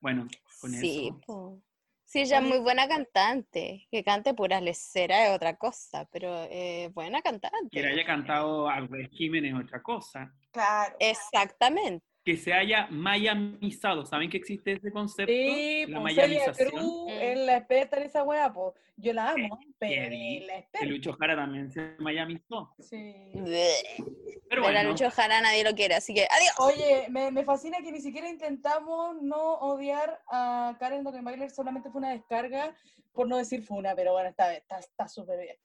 [0.00, 0.26] Bueno,
[0.60, 1.20] con Sí, eso.
[1.26, 1.62] po.
[2.04, 3.86] Sí, ella es muy buena cantante.
[3.90, 7.68] Que cante pura lecera es otra cosa, pero eh, buena cantante.
[7.70, 10.32] Que haya cantado al régimen es otra cosa.
[10.52, 10.96] claro.
[11.00, 12.04] Exactamente.
[12.28, 14.04] Que se haya mayamizado.
[14.04, 15.32] ¿Saben que existe ese concepto?
[15.32, 16.70] Sí, la pues mayamización.
[16.72, 18.74] Cruz es la experta en esa weá, pues.
[18.98, 20.36] Yo la amo, pero heavy.
[20.36, 20.86] es la experta.
[20.88, 22.74] Lucho Jara también se mayamizó.
[22.80, 23.14] Sí.
[23.32, 26.54] Pero Pero a bueno, Lucho Jara nadie lo quiere, así que adiós.
[26.58, 32.00] Oye, me, me fascina que ni siquiera intentamos no odiar a Karen Dogenbailer, solamente fue
[32.00, 32.74] una descarga,
[33.14, 35.56] por no decir funa, pero bueno, está está está súper bien.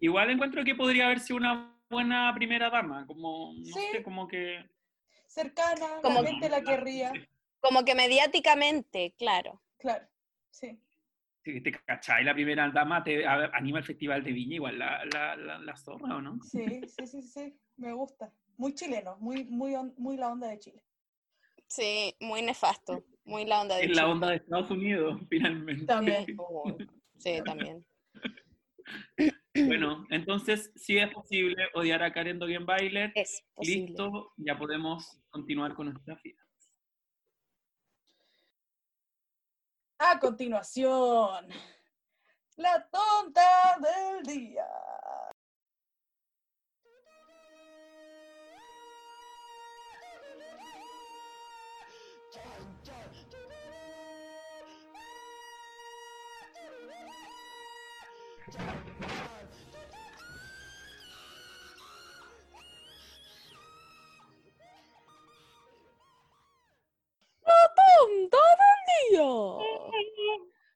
[0.00, 3.06] igual encuentro que podría haber sido una buena primera dama.
[3.06, 3.80] Como, no Sí.
[3.90, 4.68] sé, como que...
[5.30, 7.12] Cercana, Como- la gente la querría,
[7.60, 9.62] Como que mediáticamente, claro.
[9.78, 10.04] claro,
[10.50, 10.82] sí.
[11.44, 15.04] Si te cachai, la primera dama te a- anima el Festival de Viña, igual la,
[15.04, 16.38] la, la, la zorra, ¿o no?
[16.42, 18.32] Sí, sí, sí, sí, me gusta.
[18.56, 20.82] Muy chileno, muy, muy, on- muy la onda de Chile.
[21.68, 23.04] Sí, muy nefasto.
[23.24, 25.86] Muy la onda de Es la onda de Estados Unidos, finalmente.
[25.86, 26.26] También.
[27.18, 27.86] Sí, también.
[29.54, 33.12] Bueno, entonces sí es posible odiar a Karen Dogenbailer.
[33.14, 33.86] Es posible.
[33.88, 36.38] Listo, ya podemos continuar con nuestra vida.
[39.98, 41.48] A continuación,
[42.56, 44.66] la tonta del día.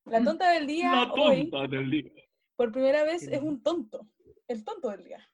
[0.05, 2.11] La tonta del día La hoy, tonta del día.
[2.57, 4.07] por primera vez, es un tonto.
[4.49, 5.30] El tonto del día.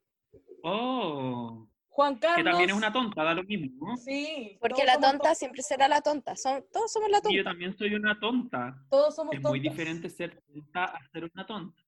[0.63, 2.37] Oh, Juan Carlos.
[2.39, 3.89] que también es una tonta, da lo mismo.
[3.89, 3.97] ¿no?
[3.97, 4.57] Sí.
[4.61, 5.39] Porque la tonta tontos.
[5.39, 6.37] siempre será la tonta.
[6.37, 7.51] Son, todos somos la Y yo tonta.
[7.51, 8.87] también soy una tonta.
[8.91, 9.73] Todos somos Es muy tontos.
[9.73, 11.83] diferente ser tonta a ser una tonta.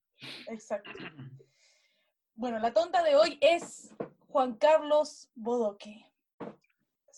[0.49, 0.91] Exacto.
[2.35, 3.95] Bueno, la tonta de hoy es
[4.29, 6.07] Juan Carlos Bodoque.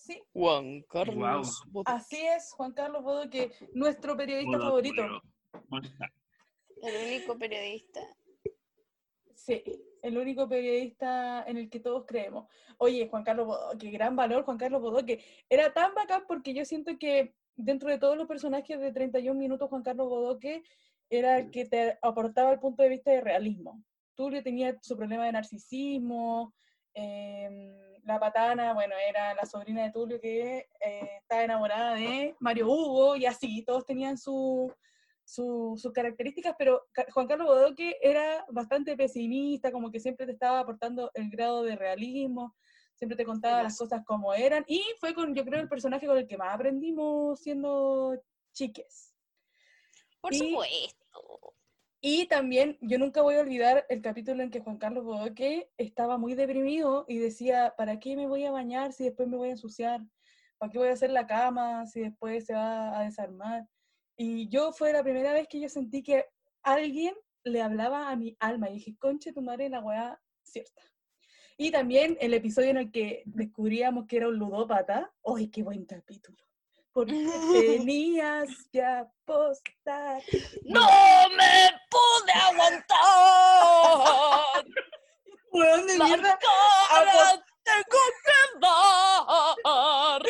[0.04, 5.02] Sí, Juan Carlos así es, Juan Carlos Bodoque, nuestro periodista favorito.
[6.82, 8.00] El único periodista.
[9.34, 9.64] Sí,
[10.02, 12.46] el único periodista en el que todos creemos.
[12.76, 15.24] Oye, Juan Carlos Bodoque, gran valor, Juan Carlos Bodoque.
[15.48, 19.70] Era tan bacán porque yo siento que dentro de todos los personajes de 31 minutos,
[19.70, 20.64] Juan Carlos Bodoque
[21.08, 23.82] era el que te aportaba el punto de vista de realismo.
[24.14, 26.52] Tulio tenía su problema de narcisismo,
[26.92, 32.68] em, la patana, bueno, era la sobrina de Tulio que eh, estaba enamorada de Mario
[32.68, 34.72] Hugo y así, todos tenían su,
[35.24, 40.60] su- sus características, pero Juan Carlos Bodoque era bastante pesimista, como que siempre te estaba
[40.60, 42.54] aportando el grado de realismo,
[42.94, 46.18] siempre te contaba las cosas como eran, y fue con, yo creo, el personaje con
[46.18, 48.14] el que más aprendimos siendo
[48.52, 49.14] chiques.
[50.20, 51.43] Por Y- supuesto.
[52.06, 56.18] Y también, yo nunca voy a olvidar el capítulo en que Juan Carlos Bodoque estaba
[56.18, 59.52] muy deprimido y decía, ¿para qué me voy a bañar si después me voy a
[59.52, 60.02] ensuciar?
[60.58, 63.66] ¿Para qué voy a hacer la cama si después se va a desarmar?
[64.18, 66.26] Y yo fue la primera vez que yo sentí que
[66.62, 70.82] alguien le hablaba a mi alma y dije, conche tu madre, la weá cierta.
[71.56, 75.10] Y también el episodio en el que descubríamos que era un ludópata.
[75.24, 76.36] ¡Ay, qué buen capítulo!
[76.94, 77.12] Porque
[77.86, 80.22] tenías que apostar.
[80.62, 80.86] ¡No
[81.36, 82.32] me pude
[83.44, 84.64] aguantar!
[85.52, 86.38] Weón de ¡La mierda.
[86.38, 90.22] cara tengo que dar!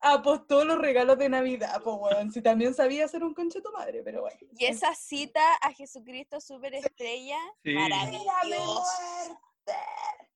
[0.00, 2.30] apostó los regalos de Navidad, pues weón.
[2.32, 4.38] Si también sabía hacer un conche tu madre, pero bueno.
[4.52, 7.74] Y esa cita a Jesucristo superestrella, Sí.
[7.74, 9.38] maravilloso.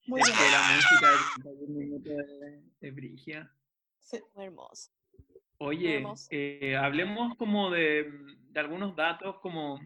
[0.07, 0.37] Muy Es bien.
[0.39, 3.49] que la música de 31 minutos de, de Brigia.
[3.99, 4.19] Sí.
[4.35, 4.91] Muy hermoso.
[5.63, 8.11] Oye, eh, hablemos como de,
[8.49, 9.79] de algunos datos como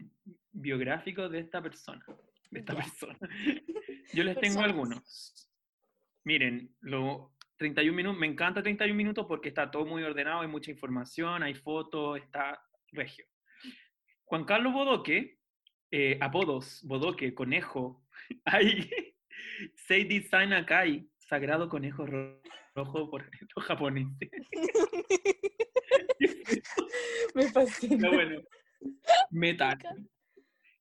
[0.52, 2.02] biográficos de esta persona.
[2.50, 2.78] De esta Ya.
[2.80, 3.18] persona.
[4.14, 5.50] Yo les tengo algunos.
[6.24, 10.70] Miren, lo 31 minutos, me encanta 31 minutos porque está todo muy ordenado, hay mucha
[10.70, 12.58] información, hay fotos, está
[12.92, 13.26] regio.
[14.24, 15.38] Juan Carlos Bodoque,
[15.90, 18.02] eh, apodos, Bodoque, conejo,
[18.44, 18.88] hay
[19.74, 22.40] Seidi Sanakai, sagrado conejo ro-
[22.74, 24.30] rojo por los japoneses.
[27.34, 27.96] Me fascina.
[28.10, 28.42] Pero bueno,
[29.30, 29.78] metal.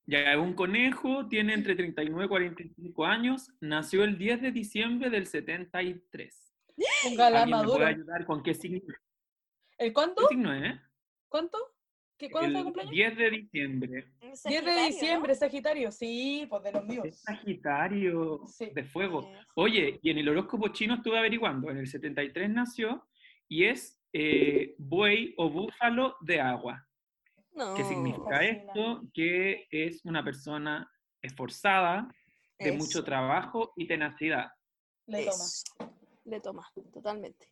[0.07, 5.09] Ya es un conejo, tiene entre 39 y 45 años, nació el 10 de diciembre
[5.09, 6.53] del 73.
[7.09, 7.77] Un galán ¿Alguien me maduro.
[7.77, 8.81] puede ayudar con qué signo,
[9.77, 10.27] ¿El qué cuánto?
[10.27, 10.79] signo es?
[11.27, 11.57] ¿Cuánto?
[12.17, 12.91] ¿Qué, ¿Cuándo fue el El cumpleaños?
[12.93, 14.05] 10 de diciembre.
[14.21, 14.87] 10 Sagitario, de ¿no?
[14.87, 15.91] diciembre, Sagitario.
[15.91, 17.05] Sí, pues de los míos.
[17.07, 18.69] Es Sagitario Sí.
[18.73, 19.31] de fuego.
[19.55, 23.05] Oye, y en el horóscopo chino estuve averiguando, en el 73 nació
[23.49, 26.87] y es eh, buey o búfalo de agua.
[27.51, 27.75] ¿Qué No.
[27.89, 28.51] significa fascina.
[28.51, 29.01] esto?
[29.13, 30.89] Que es una persona
[31.21, 32.07] esforzada,
[32.57, 34.51] de mucho trabajo y tenacidad.
[35.07, 35.33] Le toma.
[35.43, 35.63] Eso.
[36.23, 37.51] Le toma, totalmente.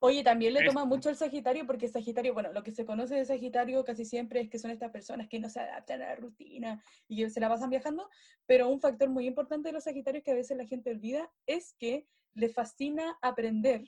[0.00, 0.68] Oye, también le Eso.
[0.72, 4.40] toma mucho el Sagitario porque Sagitario, bueno, lo que se conoce de Sagitario casi siempre
[4.40, 7.38] es que son estas personas que no se adaptan a la rutina y que se
[7.40, 8.08] la pasan viajando,
[8.46, 11.74] pero un factor muy importante de los Sagitarios que a veces la gente olvida es
[11.78, 13.84] que le fascina aprender,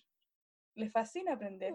[0.74, 1.72] le fascina aprender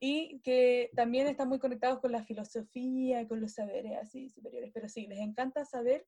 [0.00, 4.88] y que también están muy conectados con la filosofía, con los saberes así superiores, pero
[4.88, 6.06] sí, les encanta saber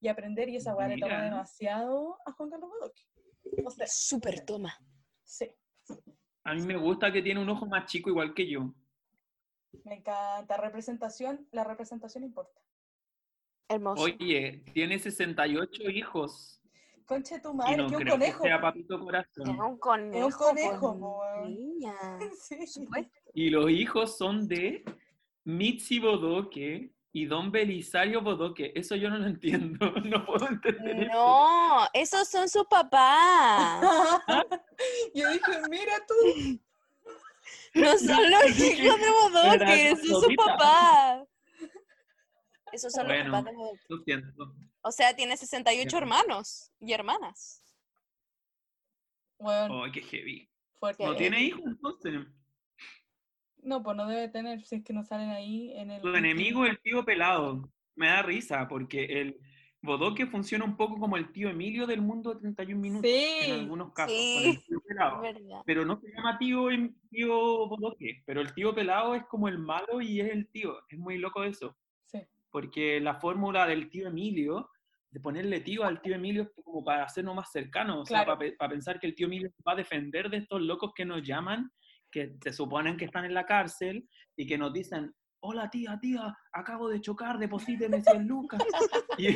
[0.00, 3.02] y aprender y esa weá le toma demasiado a Juan Carlos Bodoque.
[3.64, 4.76] O sea, Súper toma.
[5.22, 5.50] sí.
[6.44, 8.74] A mí me gusta que tiene un ojo más chico igual que yo.
[9.84, 10.56] Me encanta.
[10.56, 12.60] Representación, la representación importa.
[13.68, 14.02] Hermoso.
[14.02, 16.61] Oye, tiene 68 hijos
[17.12, 18.42] Conche tu madre, no que un conejo.
[18.42, 19.60] que sea papito Es corazón.
[19.60, 20.22] un conejo.
[20.24, 21.54] pues, conejo, po, weón.
[21.54, 21.94] niña.
[22.40, 22.56] Sí.
[22.56, 23.12] Por supuesto.
[23.34, 24.84] Y los hijos son de
[25.44, 28.72] Mitzi Bodoque y Don Belisario Bodoque.
[28.74, 31.12] Eso yo no lo entiendo, no puedo entender eso.
[31.12, 33.82] No, esos son sus papás.
[35.14, 36.58] Yo dije, mira tú.
[37.74, 41.24] No son los hijos de Bodoque, son sus papás.
[42.72, 43.30] Esos son los Bueno.
[43.32, 43.80] papás de Bodoque.
[43.88, 44.54] Lo siento.
[44.82, 45.98] O sea, tiene 68 Ya.
[45.98, 47.62] hermanos y hermanas.
[49.38, 50.48] Bueno, Ay, qué heavy.
[50.78, 51.04] fuerte.
[51.04, 52.20] ¿No tiene hijos entonces?
[53.62, 56.02] No, pues no debe tener, si es que no salen ahí en el.
[56.02, 57.68] Su enemigo es el tío pelado.
[57.94, 59.38] Me da risa porque el
[59.82, 63.08] Bodoque funciona un poco como el tío Emilio del mundo de 31 minutos.
[63.10, 63.50] En Sí.
[63.52, 64.12] algunos casos.
[64.16, 64.34] Sí.
[64.42, 65.20] con el tío pelado.
[65.20, 65.62] verdad.
[65.66, 68.22] Pero no se llama tío, Em- tío Bodoque.
[68.26, 70.76] Pero el tío pelado es como el malo y es el tío.
[70.88, 71.76] Es muy loco eso.
[72.06, 72.18] Sí.
[72.50, 74.70] Porque la fórmula del tío Emilio,
[75.12, 77.98] de ponerle tío al tío Emilio como para hacernos más cercanos.
[78.00, 78.38] O sea, Claro.
[78.38, 81.04] para, pe- para pensar que el tío Emilio va a defender de estos locos que
[81.04, 81.70] nos llaman,
[82.10, 86.34] que se suponen que están en la cárcel y que nos dicen, hola tía, tía,
[86.52, 88.62] acabo de chocar, deposíteme 100 lucas.
[89.18, 89.28] y,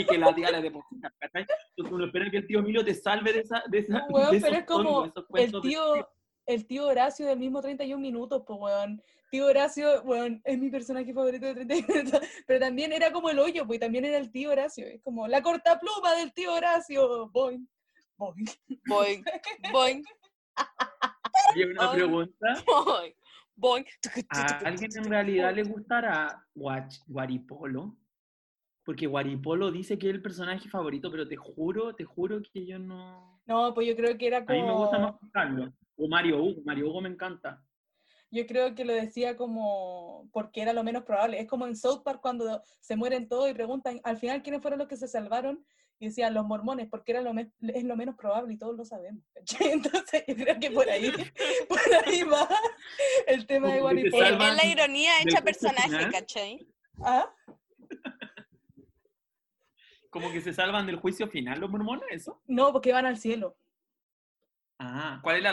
[0.00, 1.44] y que la tía le deposita, ¿cachai?
[1.76, 3.62] Entonces uno espera que el tío Emilio te salve de esa...
[3.68, 6.08] De esa Weón, de pero esos es como esos el cuentos de- tío,
[6.46, 9.02] el tío Horacio del mismo 31 minutos, pues weón.
[9.30, 13.38] Tío Horacio, weón, es mi personaje favorito de 31 minutos, pero también era como el
[13.38, 17.68] hoyo, pues también era el tío Horacio, es como la cortapluma del tío Horacio, boing,
[18.16, 18.46] boing.
[18.86, 19.24] Boing,
[19.72, 20.04] boing,
[21.54, 22.64] Oye, una pregunta.
[22.66, 23.14] boing,
[23.54, 23.84] boing.
[24.30, 27.96] ¿A alguien en realidad le gustará Guaripolo?
[28.84, 32.78] Porque Guaripolo dice que es el personaje favorito, pero te juro, te juro que yo
[32.78, 33.42] no...
[33.44, 35.74] No, pues yo creo que era A mí me gusta más como, Carlos.
[35.96, 37.62] O Mario Hugo, Mario Hugo me encanta.
[38.30, 42.02] Yo creo que lo decía como, porque era lo menos probable, es como en South
[42.02, 45.64] Park cuando se mueren todos y preguntan, al final, ¿quiénes fueron los que se salvaron?
[46.00, 48.84] Y decían, los mormones, porque era lo me- es lo menos probable y todos lo
[48.84, 49.24] sabemos.
[49.34, 49.70] ¿cachai?
[49.72, 51.10] Entonces yo creo que por ahí,
[51.68, 52.48] por ahí va
[53.26, 54.24] el tema de Guaripolo.
[54.24, 56.08] Es, la ironía hecha personaje.
[56.12, 56.68] ¿cachai?
[57.02, 57.34] ¿Ah?
[60.10, 62.40] Como que se salvan del juicio final los mormones, ¿eso?
[62.46, 63.56] No, porque van al cielo.
[64.78, 65.52] Ah, ¿cuál es la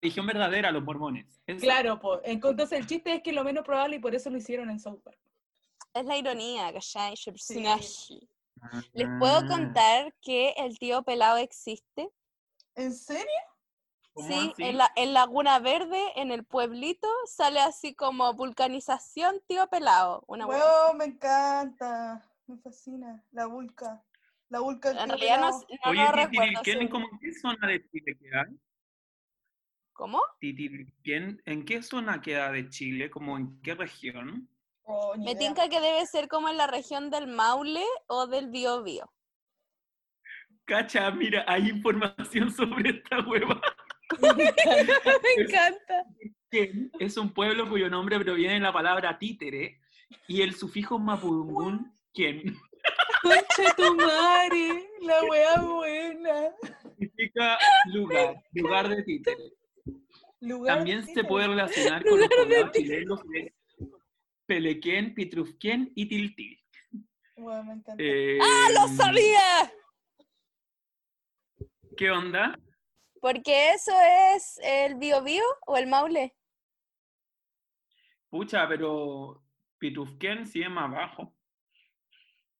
[0.00, 1.26] religión verdadera, los mormones?
[1.60, 2.20] Claro, pues.
[2.24, 4.78] Entonces el chiste es que es lo menos probable y por eso lo hicieron en
[4.78, 5.18] South Park.
[5.94, 7.14] Es la ironía, ¿cachai?
[7.24, 8.28] Personaje.
[8.60, 8.82] Ah.
[8.92, 12.10] Les puedo contar que el tío pelado existe.
[12.74, 13.24] ¿En serio?
[14.12, 19.66] ¿Cómo Sí, en, la, en Laguna Verde, en el pueblito, sale así como vulcanización tío
[19.68, 20.24] pelado.
[20.26, 20.96] Una así.
[20.96, 22.22] me encanta.
[22.46, 23.24] Me fascina.
[23.32, 24.02] La vulca.
[24.48, 26.62] La vulca En realidad no, no Oye, lo recuerdo.
[26.62, 26.88] Titirquén, sí.
[26.88, 28.16] ¿cómo en qué zona de Chile?
[29.96, 30.20] ¿Cómo?
[30.42, 33.10] ¿en qué zona queda de Chile?
[33.10, 34.48] ¿Como en qué región?
[34.82, 39.10] Oh, Me tinca que debe ser como en la región del Maule o del Biobío.
[40.66, 43.60] Cacha, mira, hay información sobre esta hueva.
[44.20, 46.04] Me encanta.
[47.00, 49.80] Es un pueblo cuyo nombre proviene de la palabra títere
[50.28, 52.56] y el sufijo mapudungún, quien
[53.22, 54.88] Concha tu madre.
[55.00, 56.50] La wea buena.
[56.98, 57.58] significa
[57.92, 59.52] lugar, lugar de títere.
[60.46, 63.54] Lugar También de se puede relacionar con los poblados chilenos de
[64.46, 66.60] Pelequén, Pitrufquén y Tiltil.
[67.36, 67.96] Me encanta.
[68.42, 69.72] ¡Ah, lo sabía!
[71.96, 72.56] ¿Qué onda?
[73.20, 73.92] Porque eso
[74.34, 76.36] es el Biobío o el Maule.
[78.28, 79.42] Pucha, pero
[79.78, 81.34] Pitrufquén sigue más abajo.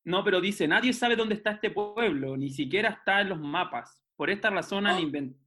[0.05, 4.06] No, pero dice, nadie sabe dónde está este pueblo, ni siquiera está en los mapas.
[4.17, 4.99] Por esta razón han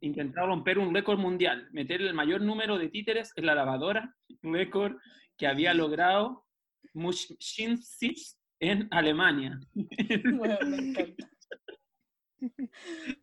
[0.02, 4.96] intentado romper un récord mundial, meter el mayor número de títeres en la lavadora, récord
[5.38, 6.46] que había logrado
[6.94, 9.60] Muschinzich en Alemania.
[10.38, 11.30] Wea, me encanta.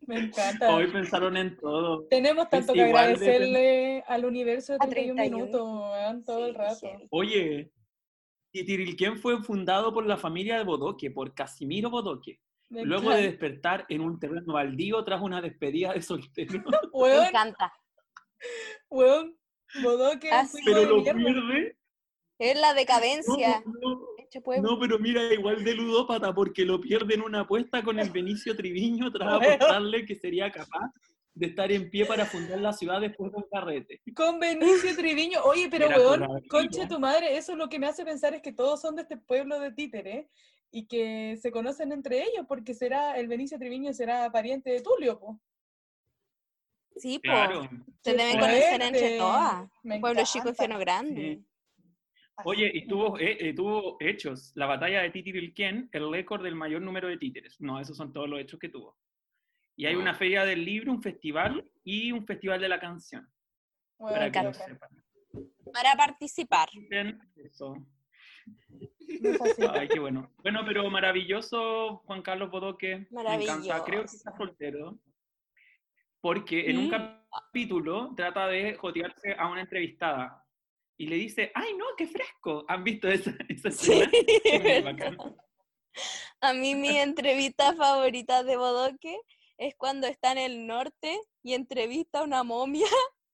[0.05, 0.75] Me encanta.
[0.75, 2.05] Hoy pensaron en todo.
[2.07, 5.37] Tenemos tanto que igual de- agradecerle al universo de A 31 31.
[5.47, 6.79] minutos, todo el Sí, rato.
[6.87, 7.07] heavy.
[7.09, 7.71] Oye,
[8.51, 12.39] Titirilquén fue fundado por la familia de Bodoque, por Casimiro Bodoque,
[12.69, 16.63] Me luego de despertar en un terreno baldío tras una despedida de soltero.
[16.93, 17.71] Me encanta.
[18.89, 19.37] weón,
[19.81, 21.77] Bodoque, Ah, Pero lo pierde.
[22.39, 23.63] Es la decadencia.
[24.61, 28.55] no, pero mira, igual de ludópata, porque lo pierde en una apuesta con el Benicio
[28.55, 30.91] Triviño tras apostarle que sería capaz
[31.33, 34.01] de estar en pie para fundar la ciudad después de un carrete.
[34.15, 35.41] Con Benicio Triviño.
[35.43, 36.27] Oye, pero Era weón,
[36.69, 36.87] vida.
[36.87, 39.17] tu madre, eso es lo que me hace pensar es que todos son de este
[39.17, 40.29] pueblo de títere
[40.71, 45.19] y que se conocen entre ellos, porque será, el Benicio Triviño será pariente de Tulio,
[45.19, 45.39] po.
[46.95, 47.23] Sí, po.
[47.23, 47.63] Claro.
[48.03, 49.17] Se ¡Qué deben conocer entre fuerte!
[49.17, 49.69] todas.
[49.83, 50.49] Me Pueblo chico, encanta.
[50.49, 51.21] infierno grande.
[51.37, 51.45] Sí.
[52.45, 54.51] Oye, y tuvo, eh, eh, tuvo hechos.
[54.55, 57.59] La batalla de Titirilquén, el récord del mayor número de títeres.
[57.59, 58.95] No, esos son todos los hechos que tuvo.
[59.75, 63.27] Y hay una feria del libro, un festival y un festival de la canción.
[63.97, 64.67] Weón, Para que lo bacán.
[64.67, 65.03] sepan.
[65.73, 66.69] Para participar.
[66.89, 67.19] Bien,
[69.73, 70.31] Ay, qué bueno.
[70.43, 73.07] Bueno, pero maravilloso, Juan Carlos Bodoque.
[73.09, 73.83] Me encanta.
[73.83, 74.99] Creo que está soltero.
[76.19, 80.43] Porque en un capítulo trata de jotearse a una entrevistada.
[80.97, 82.65] Y le dice, ay, no, qué fresco.
[82.67, 84.01] ¿Han visto esa, esa Sí?
[84.43, 84.83] Es.
[86.41, 89.19] A mí mi entrevista favorita de Bodoque
[89.57, 92.87] es cuando está en el norte y entrevista a una momia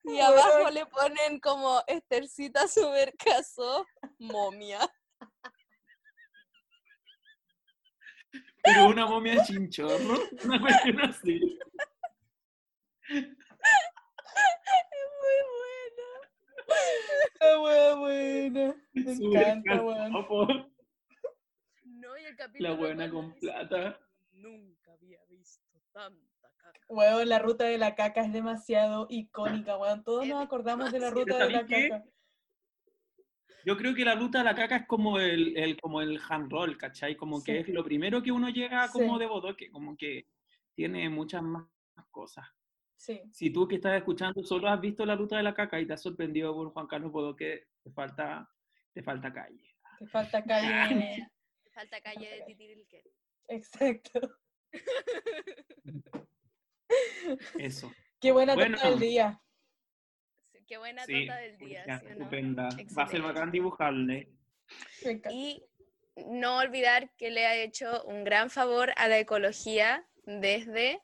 [0.03, 3.85] y abajo le ponen como Estercita Supercasó,
[4.19, 4.79] momia.
[8.63, 11.59] Pero una momia chinchorro, una cuestión así.
[13.09, 13.35] Muy
[15.59, 16.07] buena.
[17.41, 17.57] La
[17.95, 18.75] buena.
[18.93, 20.11] Me encanta, weón.
[21.83, 23.99] No, y el capítulo La buena con plata.
[24.31, 26.79] Nunca había visto tanta caca.
[26.87, 30.03] Weón, la ruta de la caca es demasiado icónica, weón.
[30.03, 32.05] Todos nos acordamos de la ruta de la caca.
[33.65, 36.51] Yo creo que la ruta de la caca es como el, el- como el hand
[36.51, 37.15] roll, ¿cachai?
[37.15, 39.19] Como que es lo primero que uno llega como Sí.
[39.19, 40.27] de bodoque, como que
[40.75, 41.65] tiene muchas más
[42.11, 42.45] cosas.
[42.95, 45.85] Sí, Si tú que estás escuchando solo has visto la ruta de la caca y
[45.85, 48.49] te has sorprendido por Juan Carlos Bodoque, te falta,
[48.93, 49.75] te falta calle.
[49.99, 51.27] te falta calle.
[51.73, 53.03] Falta calle de Titirilquén.
[53.47, 54.19] Exacto.
[57.57, 57.91] Eso.
[58.19, 58.77] Qué buena Bueno.
[58.81, 59.39] del día.
[60.67, 62.13] Qué buena Sí, torta del día, ya, ¿sí o no?
[62.15, 62.69] estupenda.
[62.97, 64.29] Va a ser bacán dibujarle.
[65.31, 65.63] Y
[66.15, 71.01] no olvidar que le ha hecho un gran favor a la ecología desde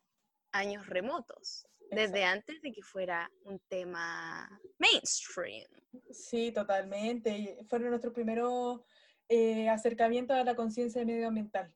[0.52, 4.48] años remotos, desde antes de que fuera un tema
[4.78, 5.68] mainstream.
[6.12, 7.58] Sí, totalmente.
[7.68, 8.82] Fueron nuestros primeros
[9.28, 11.74] eh, acercamientos a la conciencia medioambiental.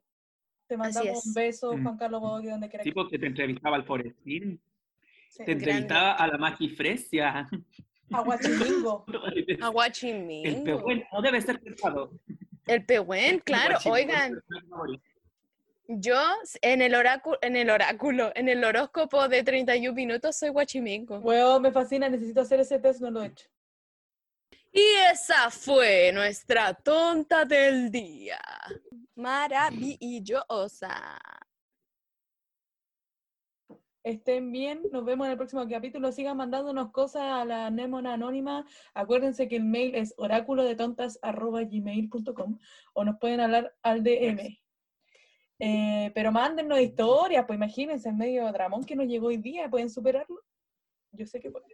[0.68, 1.84] Te mandamos un beso, Mm.
[1.84, 2.86] Juan Carlos Bodoque, donde quieras.
[2.86, 4.62] Sí, porque te entrevistaba al Forestín.
[5.38, 7.50] Te entrevistaba a la Magifresia.
[8.12, 9.06] A Guachimingo.
[9.36, 10.64] El Aguachimingo.
[10.64, 12.12] pehuen no debe ser pesado.
[12.68, 14.42] El pehuen, claro, oigan.
[15.88, 16.18] Yo
[16.62, 21.20] en el oráculo, en el oráculo, en el horóscopo de 31 minutos soy guachimingo.
[21.20, 23.48] Huevo, me fascina, necesito hacer ese test, no lo he hecho.
[24.72, 24.82] Y
[25.12, 28.40] esa fue nuestra tonta del día.
[29.16, 30.90] Maravillosa.
[34.04, 36.12] Estén bien, nos vemos en el próximo capítulo.
[36.12, 38.68] Sigan mandándonos cosas a la Nemona Anónima.
[38.94, 42.60] Acuérdense que el mail es oráculodetontas.gmail.com
[42.94, 44.60] o nos pueden hablar al DM.
[45.60, 49.90] Eh, pero mándennos historias, pues imagínense, en medio dramón que nos llegó hoy día, ¿pueden
[49.90, 50.44] superarlo?
[51.14, 51.70] Yo sé que pueden.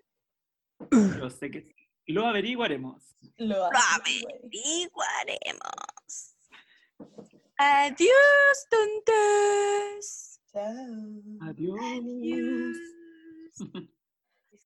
[1.19, 1.73] Yo sé que sí.
[2.05, 3.15] Lo averiguaremos.
[3.37, 3.65] Lo.
[3.65, 6.35] Averiguaremos.
[7.57, 10.28] Adiós, tontas.
[10.51, 11.23] Chao.
[11.41, 11.79] Adiós.
[11.79, 12.77] Adiós.